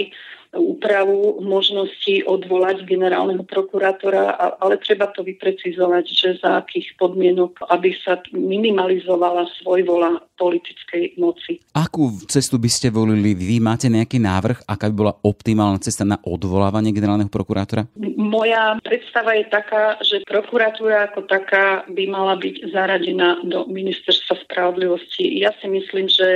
úpravu 0.51 1.39
možnosti 1.39 2.27
odvolať 2.27 2.83
generálneho 2.83 3.47
prokurátora, 3.47 4.59
ale 4.59 4.83
treba 4.83 5.07
to 5.15 5.23
vyprecizovať, 5.23 6.05
že 6.11 6.29
za 6.43 6.59
akých 6.59 6.99
podmienok, 6.99 7.71
aby 7.71 7.95
sa 8.03 8.19
minimalizovala 8.35 9.47
svojvola 9.63 10.19
politickej 10.35 11.21
moci. 11.21 11.63
Akú 11.77 12.11
cestu 12.27 12.59
by 12.59 12.67
ste 12.67 12.91
volili? 12.91 13.37
Vy 13.37 13.63
máte 13.63 13.87
nejaký 13.87 14.19
návrh, 14.19 14.67
aká 14.67 14.91
by 14.91 14.95
bola 14.97 15.15
optimálna 15.23 15.79
cesta 15.79 16.03
na 16.03 16.19
odvolávanie 16.19 16.91
generálneho 16.91 17.31
prokurátora? 17.31 17.87
Moja 18.19 18.75
predstava 18.83 19.39
je 19.39 19.47
taká, 19.53 20.03
že 20.03 20.27
prokuratúra 20.27 21.13
ako 21.13 21.31
taká 21.31 21.87
by 21.87 22.05
mala 22.11 22.35
byť 22.41 22.73
zaradená 22.75 23.39
do 23.47 23.71
ministerstva 23.71 24.35
spravodlivosti. 24.49 25.39
Ja 25.39 25.55
si 25.63 25.71
myslím, 25.71 26.11
že 26.11 26.29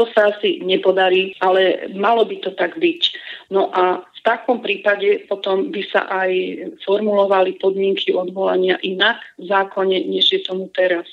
to 0.00 0.08
sa 0.16 0.32
asi 0.32 0.64
nepodarí, 0.64 1.36
ale 1.44 1.92
malo 1.92 2.24
by 2.24 2.40
to 2.40 2.56
tak 2.56 2.80
byť. 2.80 3.02
No 3.52 3.68
a 3.68 4.00
v 4.00 4.20
takom 4.24 4.64
prípade 4.64 5.28
potom 5.28 5.68
by 5.68 5.84
sa 5.92 6.08
aj 6.08 6.32
formulovali 6.88 7.60
podmienky 7.60 8.16
odvolania 8.16 8.80
inak 8.80 9.20
v 9.36 9.52
zákone, 9.52 10.00
než 10.08 10.32
je 10.32 10.40
tomu 10.40 10.72
teraz. 10.72 11.04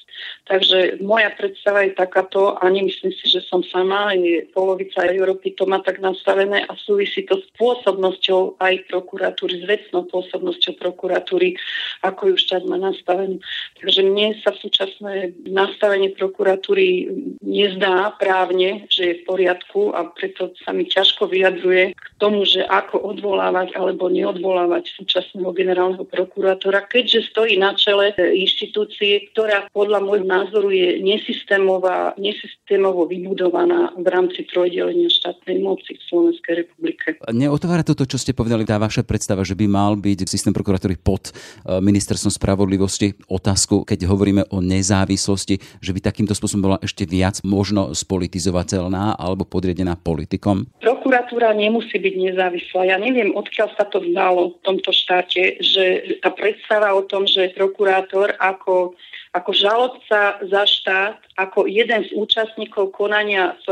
Takže 0.47 1.03
moja 1.03 1.27
predstava 1.35 1.83
je 1.83 1.91
takáto 1.91 2.55
a 2.55 2.63
nemyslím 2.71 3.11
si, 3.11 3.27
že 3.27 3.43
som 3.43 3.59
sama, 3.67 4.15
je 4.15 4.47
polovica 4.55 5.03
Európy 5.03 5.51
to 5.59 5.67
má 5.67 5.83
tak 5.83 5.99
nastavené 5.99 6.63
a 6.63 6.73
súvisí 6.79 7.27
to 7.27 7.43
s 7.43 7.47
pôsobnosťou 7.59 8.55
aj 8.63 8.87
prokuratúry, 8.87 9.59
s 9.59 9.65
vecnou 9.67 10.07
pôsobnosťou 10.07 10.79
prokuratúry, 10.79 11.59
ako 12.07 12.31
ju 12.31 12.35
štát 12.39 12.63
má 12.63 12.79
nastavenú. 12.79 13.43
Takže 13.83 14.01
mne 14.07 14.39
sa 14.39 14.55
súčasné 14.55 15.35
nastavenie 15.51 16.15
prokuratúry 16.15 17.11
nezdá 17.43 18.15
právne, 18.15 18.87
že 18.87 19.03
je 19.03 19.17
v 19.19 19.27
poriadku 19.27 19.91
a 19.91 20.07
preto 20.15 20.55
sa 20.63 20.71
mi 20.71 20.87
ťažko 20.87 21.27
vyjadruje 21.27 21.91
k 21.91 22.07
tomu, 22.23 22.47
že 22.47 22.63
ako 22.63 23.03
odvolávať 23.03 23.75
alebo 23.75 24.07
neodvolávať 24.07 24.95
súčasného 24.95 25.51
generálneho 25.51 26.07
prokurátora, 26.07 26.87
keďže 26.87 27.35
stojí 27.35 27.59
na 27.59 27.75
čele 27.75 28.15
e, 28.15 28.47
inštitúcie, 28.47 29.27
ktorá 29.33 29.67
podľa 29.75 29.99
môjho 30.01 30.25
názoru 30.41 30.73
je 30.73 30.97
nesystémová, 31.05 32.17
nesystémovo 32.17 33.05
vybudovaná 33.05 33.93
v 33.93 34.07
rámci 34.09 34.43
trojdelenia 34.49 35.13
štátnej 35.13 35.61
moci 35.61 35.93
v 35.93 36.01
Slovenskej 36.09 36.53
republike. 36.65 37.21
Neotvára 37.29 37.85
toto, 37.85 38.09
čo 38.09 38.17
ste 38.17 38.33
povedali, 38.33 38.65
tá 38.65 38.81
vaša 38.81 39.05
predstava, 39.05 39.45
že 39.45 39.53
by 39.53 39.65
mal 39.69 39.93
byť 39.93 40.25
systém 40.25 40.51
prokuratúry 40.51 40.97
pod 40.97 41.29
e, 41.29 41.77
ministerstvom 41.77 42.33
spravodlivosti 42.33 43.13
otázku, 43.29 43.85
keď 43.85 44.09
hovoríme 44.09 44.49
o 44.49 44.59
nezávislosti, 44.59 45.61
že 45.79 45.91
by 45.93 45.99
takýmto 46.01 46.33
spôsobom 46.33 46.73
bola 46.73 46.77
ešte 46.81 47.05
viac 47.05 47.45
možno 47.45 47.93
spolitizovateľná 47.93 49.21
alebo 49.21 49.45
podriedená 49.45 49.93
politikom? 49.93 50.65
Prokuratúra 50.81 51.53
nemusí 51.53 51.95
byť 52.01 52.15
nezávislá 52.17 52.87
ja 52.87 52.95
neviem, 52.95 53.35
odkiaľ 53.35 53.75
sa 53.75 53.83
to 53.83 53.99
vzdalo 53.99 54.55
v 54.55 54.59
tomto 54.63 54.91
štáte, 54.95 55.59
že 55.59 56.17
tá 56.23 56.31
predstava 56.31 56.95
o 56.95 57.03
tom, 57.03 57.27
že 57.27 57.51
prokurátor 57.51 58.39
ako, 58.39 58.95
ako 59.37 59.51
žalobca 59.53 60.41
za 60.41 60.63
štát, 60.65 61.21
ako 61.37 61.69
jeden 61.69 62.01
z 62.05 62.11
účastníkov 62.17 62.89
konania 62.97 63.53
v 63.63 63.67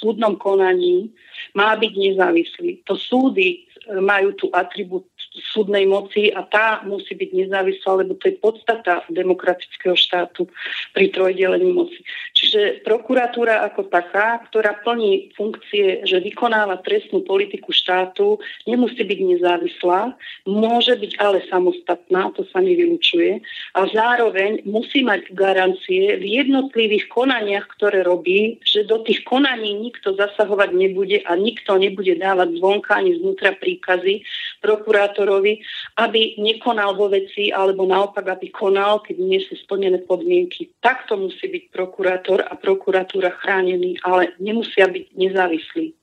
súdnom 0.00 0.40
konaní 0.40 1.12
má 1.52 1.76
byť 1.76 1.92
nezávislý. 1.92 2.80
To 2.88 2.96
súdy 2.96 3.68
majú 4.00 4.32
tú 4.32 4.48
atribút 4.56 5.04
súdnej 5.34 5.82
moci 5.90 6.30
a 6.30 6.46
tá 6.46 6.86
musí 6.86 7.18
byť 7.18 7.30
nezávislá, 7.34 8.06
lebo 8.06 8.14
to 8.14 8.30
je 8.30 8.38
podstata 8.38 9.02
demokratického 9.10 9.98
štátu 9.98 10.46
pri 10.94 11.10
trojdelení 11.10 11.74
moci. 11.74 11.98
Čiže 12.44 12.84
prokuratúra 12.84 13.64
ako 13.64 13.88
taká, 13.88 14.44
ktorá 14.52 14.76
plní 14.84 15.32
funkcie, 15.32 16.04
že 16.04 16.20
vykonáva 16.20 16.84
trestnú 16.84 17.24
politiku 17.24 17.72
štátu, 17.72 18.36
nemusí 18.68 19.00
byť 19.00 19.20
nezávislá, 19.24 20.12
môže 20.44 20.92
byť 20.92 21.16
ale 21.24 21.40
samostatná, 21.48 22.36
to 22.36 22.44
sa 22.52 22.60
nevylučuje, 22.60 23.40
a 23.72 23.80
zároveň 23.88 24.60
musí 24.68 25.00
mať 25.00 25.32
garancie 25.32 26.20
v 26.20 26.44
jednotlivých 26.44 27.08
konaniach, 27.08 27.64
ktoré 27.80 28.04
robí, 28.04 28.60
že 28.60 28.84
do 28.84 29.00
tých 29.00 29.24
konaní 29.24 29.72
nikto 29.80 30.12
zasahovať 30.12 30.76
nebude 30.76 31.24
a 31.24 31.32
nikto 31.40 31.80
nebude 31.80 32.12
dávať 32.20 32.60
zvonka 32.60 33.00
ani 33.00 33.16
znútra 33.24 33.56
príkazy 33.56 34.20
prokurátor 34.60 35.14
prokurátorovi, 35.14 35.62
aby 35.96 36.36
nekonal 36.36 36.98
vo 36.98 37.08
veci, 37.08 37.54
alebo 37.54 37.86
naopak, 37.86 38.26
aby 38.26 38.50
konal, 38.50 39.00
keď 39.00 39.16
nie 39.22 39.40
sú 39.40 39.54
splnené 39.62 40.02
podmienky. 40.02 40.68
Takto 40.82 41.16
musí 41.16 41.46
byť 41.46 41.64
prokurátor 41.70 42.33
a 42.42 42.58
prokuratúra 42.58 43.30
chránený, 43.38 44.02
ale 44.02 44.34
nemusia 44.42 44.90
byť 44.90 45.14
nezávislí. 45.14 45.94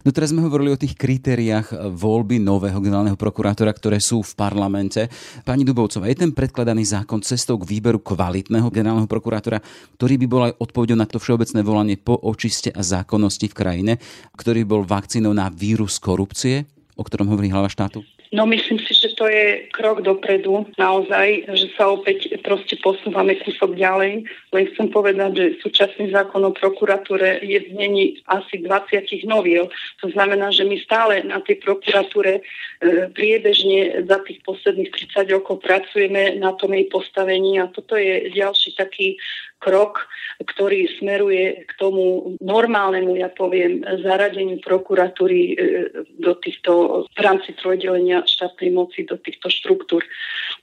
No 0.00 0.16
teraz 0.16 0.32
sme 0.32 0.40
hovorili 0.40 0.72
o 0.72 0.80
tých 0.80 0.96
kritériách 0.96 1.92
voľby 1.92 2.40
nového 2.40 2.80
generálneho 2.80 3.20
prokurátora, 3.20 3.68
ktoré 3.68 4.00
sú 4.00 4.24
v 4.24 4.32
parlamente. 4.32 5.12
Pani 5.44 5.60
Dubovcová, 5.60 6.08
je 6.08 6.24
ten 6.24 6.32
predkladaný 6.32 6.88
zákon 6.88 7.20
cestou 7.20 7.60
k 7.60 7.68
výberu 7.68 8.00
kvalitného 8.00 8.72
generálneho 8.72 9.04
prokurátora, 9.04 9.60
ktorý 10.00 10.16
by 10.24 10.26
bol 10.26 10.42
aj 10.48 10.56
odpovedou 10.56 10.96
na 10.96 11.04
to 11.04 11.20
všeobecné 11.20 11.60
volanie 11.60 12.00
po 12.00 12.16
očiste 12.16 12.72
a 12.72 12.80
zákonnosti 12.80 13.52
v 13.52 13.58
krajine, 13.60 13.92
ktorý 14.40 14.64
bol 14.64 14.88
vakcínou 14.88 15.36
na 15.36 15.52
vírus 15.52 16.00
korupcie, 16.00 16.64
o 16.96 17.04
ktorom 17.04 17.28
hovorí 17.28 17.52
hlava 17.52 17.68
štátu? 17.68 18.00
No 18.30 18.46
myslím 18.46 18.78
si, 18.78 18.94
že 18.94 19.10
to 19.18 19.26
je 19.26 19.66
krok 19.74 20.06
dopredu 20.06 20.62
naozaj, 20.78 21.50
že 21.50 21.66
sa 21.74 21.90
opäť 21.90 22.38
proste 22.46 22.78
posúvame 22.78 23.34
kúsok 23.42 23.74
ďalej. 23.74 24.22
Len 24.54 24.64
chcem 24.70 24.86
povedať, 24.86 25.30
že 25.34 25.46
súčasný 25.58 26.14
zákon 26.14 26.46
o 26.46 26.54
prokuratúre 26.54 27.42
je 27.42 27.58
znení 27.74 28.22
asi 28.30 28.62
20 28.62 29.26
noviel. 29.26 29.66
To 30.06 30.14
znamená, 30.14 30.54
že 30.54 30.62
my 30.62 30.78
stále 30.78 31.26
na 31.26 31.42
tej 31.42 31.58
prokuratúre 31.58 32.38
e, 32.38 32.42
priebežne 33.10 34.06
za 34.06 34.22
tých 34.22 34.38
posledných 34.46 34.94
30 34.94 35.26
rokov 35.34 35.58
pracujeme 35.66 36.38
na 36.38 36.54
tom 36.54 36.70
jej 36.70 36.86
postavení 36.86 37.58
a 37.58 37.66
toto 37.66 37.98
je 37.98 38.30
ďalší 38.30 38.78
taký 38.78 39.18
krok, 39.60 40.08
ktorý 40.40 40.88
smeruje 40.96 41.68
k 41.68 41.72
tomu 41.76 42.34
normálnemu, 42.40 43.20
ja 43.20 43.28
poviem, 43.28 43.84
zaradeniu 44.00 44.56
prokuratúry 44.64 45.40
e, 45.52 45.54
do 46.16 46.32
týchto, 46.40 47.04
v 47.12 47.20
rámci 47.20 47.52
trojdelenia 47.60 48.24
štátnej 48.24 48.72
moci 48.72 49.04
do 49.04 49.20
týchto 49.20 49.52
štruktúr. 49.52 50.00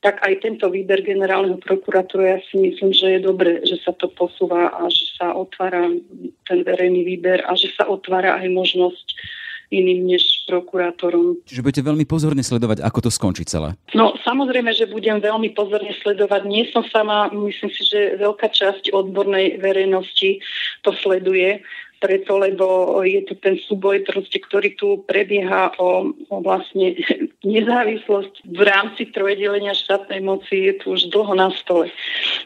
Tak 0.02 0.26
aj 0.26 0.42
tento 0.42 0.68
výber 0.74 1.06
generálneho 1.06 1.62
prokuratúra, 1.62 2.38
ja 2.38 2.40
si 2.50 2.58
myslím, 2.58 2.90
že 2.90 3.18
je 3.18 3.20
dobre, 3.22 3.62
že 3.64 3.78
sa 3.86 3.94
to 3.94 4.10
posúva 4.10 4.74
a 4.74 4.90
že 4.90 5.14
sa 5.14 5.38
otvára 5.38 5.94
ten 6.50 6.60
verejný 6.66 7.06
výber 7.06 7.46
a 7.46 7.54
že 7.54 7.70
sa 7.78 7.86
otvára 7.86 8.42
aj 8.42 8.50
možnosť 8.50 9.08
iným 9.68 10.08
než 10.08 10.48
prokurátorom. 10.48 11.44
Čiže 11.44 11.64
budete 11.64 11.84
veľmi 11.84 12.08
pozorne 12.08 12.40
sledovať, 12.40 12.80
ako 12.80 13.00
to 13.04 13.12
skončí 13.12 13.44
celé? 13.44 13.76
No 13.92 14.16
samozrejme, 14.24 14.72
že 14.72 14.88
budem 14.88 15.20
veľmi 15.20 15.52
pozorne 15.52 15.92
sledovať. 16.00 16.42
Nie 16.48 16.72
som 16.72 16.88
sama, 16.88 17.28
myslím 17.36 17.72
si, 17.76 17.84
že 17.84 18.16
veľká 18.16 18.48
časť 18.48 18.96
odbornej 18.96 19.60
verejnosti 19.60 20.40
to 20.88 20.96
sleduje 20.96 21.60
preto, 21.98 22.38
lebo 22.38 23.00
je 23.04 23.22
tu 23.26 23.34
ten 23.38 23.58
súboj, 23.58 24.06
proste, 24.06 24.38
ktorý 24.40 24.78
tu 24.78 25.04
prebieha 25.06 25.74
o, 25.78 26.14
o 26.30 26.36
vlastne 26.42 26.98
nezávislosť 27.46 28.46
v 28.50 28.62
rámci 28.62 29.10
trojdelenia 29.14 29.78
štátnej 29.78 30.22
moci 30.22 30.70
je 30.70 30.74
tu 30.82 30.86
už 30.98 31.10
dlho 31.14 31.34
na 31.38 31.50
stole. 31.54 31.90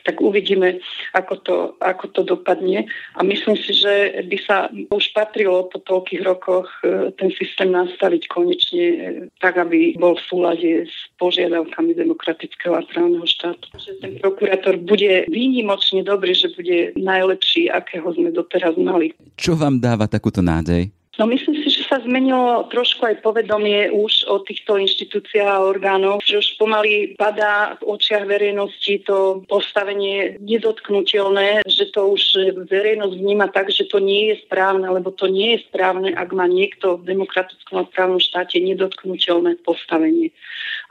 Tak 0.03 0.19
uvidíme, 0.19 0.79
ako 1.15 1.33
to, 1.41 1.55
ako 1.79 2.05
to 2.11 2.21
dopadne. 2.23 2.87
A 3.15 3.21
myslím 3.23 3.55
si, 3.57 3.71
že 3.75 4.23
by 4.27 4.37
sa 4.43 4.57
už 4.71 5.05
patrilo 5.15 5.67
po 5.67 5.79
toľkých 5.79 6.21
rokoch 6.23 6.67
e, 6.83 7.11
ten 7.15 7.31
systém 7.35 7.71
nastaviť 7.71 8.27
konečne 8.27 8.85
e, 8.85 8.97
tak, 9.39 9.57
aby 9.57 9.95
bol 9.97 10.15
v 10.15 10.25
súlade 10.27 10.69
s 10.87 10.95
požiadavkami 11.17 11.95
demokratického 11.95 12.77
a 12.77 12.85
právneho 12.85 13.25
štátu. 13.25 13.67
Že 13.77 13.91
ten 14.01 14.11
prokurátor 14.19 14.75
bude 14.81 15.25
výnimočne 15.29 16.03
dobrý, 16.03 16.35
že 16.35 16.53
bude 16.53 16.93
najlepší, 16.97 17.71
akého 17.71 18.11
sme 18.13 18.33
doteraz 18.33 18.75
mali. 18.77 19.13
Čo 19.41 19.57
vám 19.57 19.81
dáva 19.81 20.05
takúto 20.05 20.45
nádej? 20.45 20.93
No 21.17 21.25
myslím 21.27 21.59
si, 21.59 21.73
že 21.73 21.83
sa 21.89 21.99
zmenilo 21.99 22.71
trošku 22.71 23.03
aj 23.03 23.25
povedomie 23.25 23.91
už 23.91 24.29
o 24.31 24.39
týchto 24.45 24.79
inštitúciách 24.79 25.49
a 25.49 25.65
orgánoch, 25.65 26.23
že 26.23 26.39
už 26.39 26.55
pomaly 26.55 27.19
padá 27.19 27.75
v 27.81 27.97
očiach 27.97 28.23
verejnosti 28.29 29.03
to 29.03 29.43
postavenie 29.49 30.39
nedotknutelné, 30.39 31.67
že 31.67 31.91
to 31.91 32.15
už 32.15 32.55
verejnosť 32.63 33.17
vníma 33.17 33.51
tak, 33.51 33.73
že 33.73 33.89
to 33.91 33.99
nie 33.99 34.31
je 34.31 34.45
správne, 34.45 34.87
lebo 34.87 35.11
to 35.11 35.27
nie 35.27 35.57
je 35.57 35.67
správne, 35.67 36.15
ak 36.15 36.31
má 36.31 36.47
niekto 36.47 37.01
v 37.01 37.11
demokratickom 37.11 37.81
a 37.81 37.89
právnom 37.91 38.21
štáte 38.21 38.61
nedotknutelné 38.63 39.59
postavenie. 39.67 40.31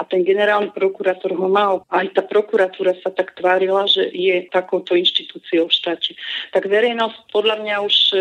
A 0.00 0.08
ten 0.08 0.24
generálny 0.24 0.72
prokurátor 0.72 1.36
ho 1.36 1.48
mal. 1.52 1.84
Aj 1.92 2.08
tá 2.16 2.24
prokuratúra 2.24 2.96
sa 3.04 3.12
tak 3.12 3.36
tvárila, 3.36 3.84
že 3.84 4.08
je 4.08 4.48
takouto 4.48 4.96
inštitúciou 4.96 5.68
v 5.68 5.76
štáte. 5.76 6.16
Tak 6.56 6.64
verejnosť 6.64 7.28
podľa 7.28 7.56
mňa 7.60 7.76
už 7.84 7.96
e, 8.10 8.16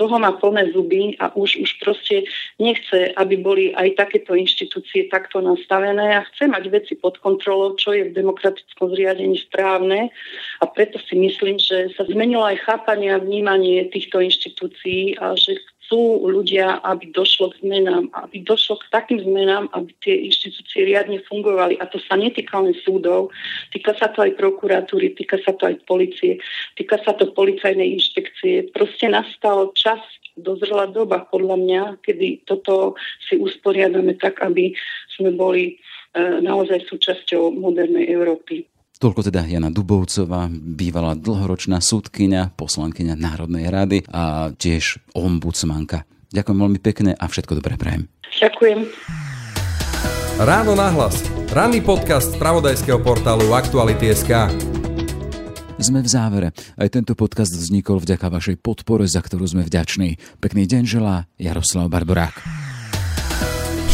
toho 0.00 0.16
má 0.16 0.32
plné 0.40 0.72
zuby 0.72 1.12
a 1.20 1.28
už, 1.36 1.60
už 1.60 1.70
proste 1.84 2.24
nechce, 2.56 3.12
aby 3.12 3.36
boli 3.36 3.76
aj 3.76 4.00
takéto 4.00 4.32
inštitúcie 4.32 5.12
takto 5.12 5.44
nastavené 5.44 6.16
a 6.16 6.26
chce 6.32 6.48
mať 6.48 6.64
veci 6.72 6.96
pod 6.96 7.20
kontrolou, 7.20 7.76
čo 7.76 7.92
je 7.92 8.08
v 8.08 8.16
demokratickom 8.16 8.96
zriadení 8.96 9.36
správne 9.36 10.08
a 10.60 10.64
preto 10.64 10.96
si 11.04 11.14
myslím, 11.20 11.60
že 11.60 11.92
sa 11.92 12.08
zmenilo 12.08 12.44
aj 12.44 12.64
chápanie 12.64 13.12
a 13.12 13.20
vnímanie 13.20 13.84
týchto 13.92 14.24
inštitúcií 14.24 15.20
a 15.20 15.36
že 15.36 15.60
chcú 15.86 16.26
ľudia, 16.26 16.82
aby 16.82 17.14
došlo 17.14 17.54
k 17.54 17.62
zmenám, 17.62 18.10
aby 18.18 18.42
došlo 18.42 18.82
k 18.82 18.90
takým 18.90 19.22
zmenám, 19.22 19.70
aby 19.70 19.94
tie 20.02 20.26
inštitúcie 20.26 20.82
riadne 20.82 21.22
fungovali. 21.30 21.78
A 21.78 21.86
to 21.86 22.02
sa 22.02 22.18
netýka 22.18 22.58
len 22.58 22.74
súdov, 22.82 23.30
týka 23.70 23.94
sa 23.94 24.10
to 24.10 24.26
aj 24.26 24.34
prokuratúry, 24.34 25.14
týka 25.14 25.38
sa 25.46 25.54
to 25.54 25.70
aj 25.70 25.78
policie, 25.86 26.42
týka 26.74 26.98
sa 27.06 27.14
to 27.14 27.30
policajnej 27.30 27.94
inšpekcie. 27.94 28.74
Proste 28.74 29.06
nastal 29.06 29.70
čas, 29.78 30.02
dozrela 30.34 30.90
doba 30.90 31.24
podľa 31.30 31.56
mňa, 31.56 31.82
kedy 32.02 32.44
toto 32.44 32.98
si 33.24 33.38
usporiadame 33.38 34.18
tak, 34.18 34.42
aby 34.42 34.74
sme 35.16 35.32
boli 35.32 35.64
e, 35.70 35.74
naozaj 36.44 36.84
súčasťou 36.90 37.56
modernej 37.56 38.10
Európy. 38.10 38.75
Toľko 38.96 39.28
teda 39.28 39.44
Jana 39.44 39.68
Dubovcová, 39.68 40.48
bývalá 40.48 41.12
dlhoročná 41.12 41.84
súdkynia, 41.84 42.48
poslankyňa 42.56 43.12
Národnej 43.12 43.68
rady 43.68 43.98
a 44.08 44.48
tiež 44.56 45.04
ombudsmanka. 45.12 46.08
Ďakujem 46.32 46.58
veľmi 46.58 46.80
pekne 46.80 47.12
a 47.12 47.24
všetko 47.28 47.60
dobré 47.60 47.76
prajem. 47.76 48.08
Ďakujem. 48.40 48.88
Ráno 50.40 50.72
nahlas. 50.72 51.20
Ranný 51.52 51.84
podcast 51.84 52.32
z 52.32 52.40
pravodajského 52.40 52.96
portálu 53.04 53.52
Aktuality.sk. 53.52 54.32
Sme 55.76 56.00
v 56.00 56.08
závere. 56.08 56.48
Aj 56.80 56.88
tento 56.88 57.12
podcast 57.12 57.52
vznikol 57.52 58.00
vďaka 58.00 58.32
vašej 58.32 58.56
podpore, 58.64 59.04
za 59.04 59.20
ktorú 59.20 59.44
sme 59.44 59.68
vďační. 59.68 60.40
Pekný 60.40 60.64
deň 60.64 60.82
želá 60.88 61.28
Jaroslav 61.36 61.92
Barborák. 61.92 62.40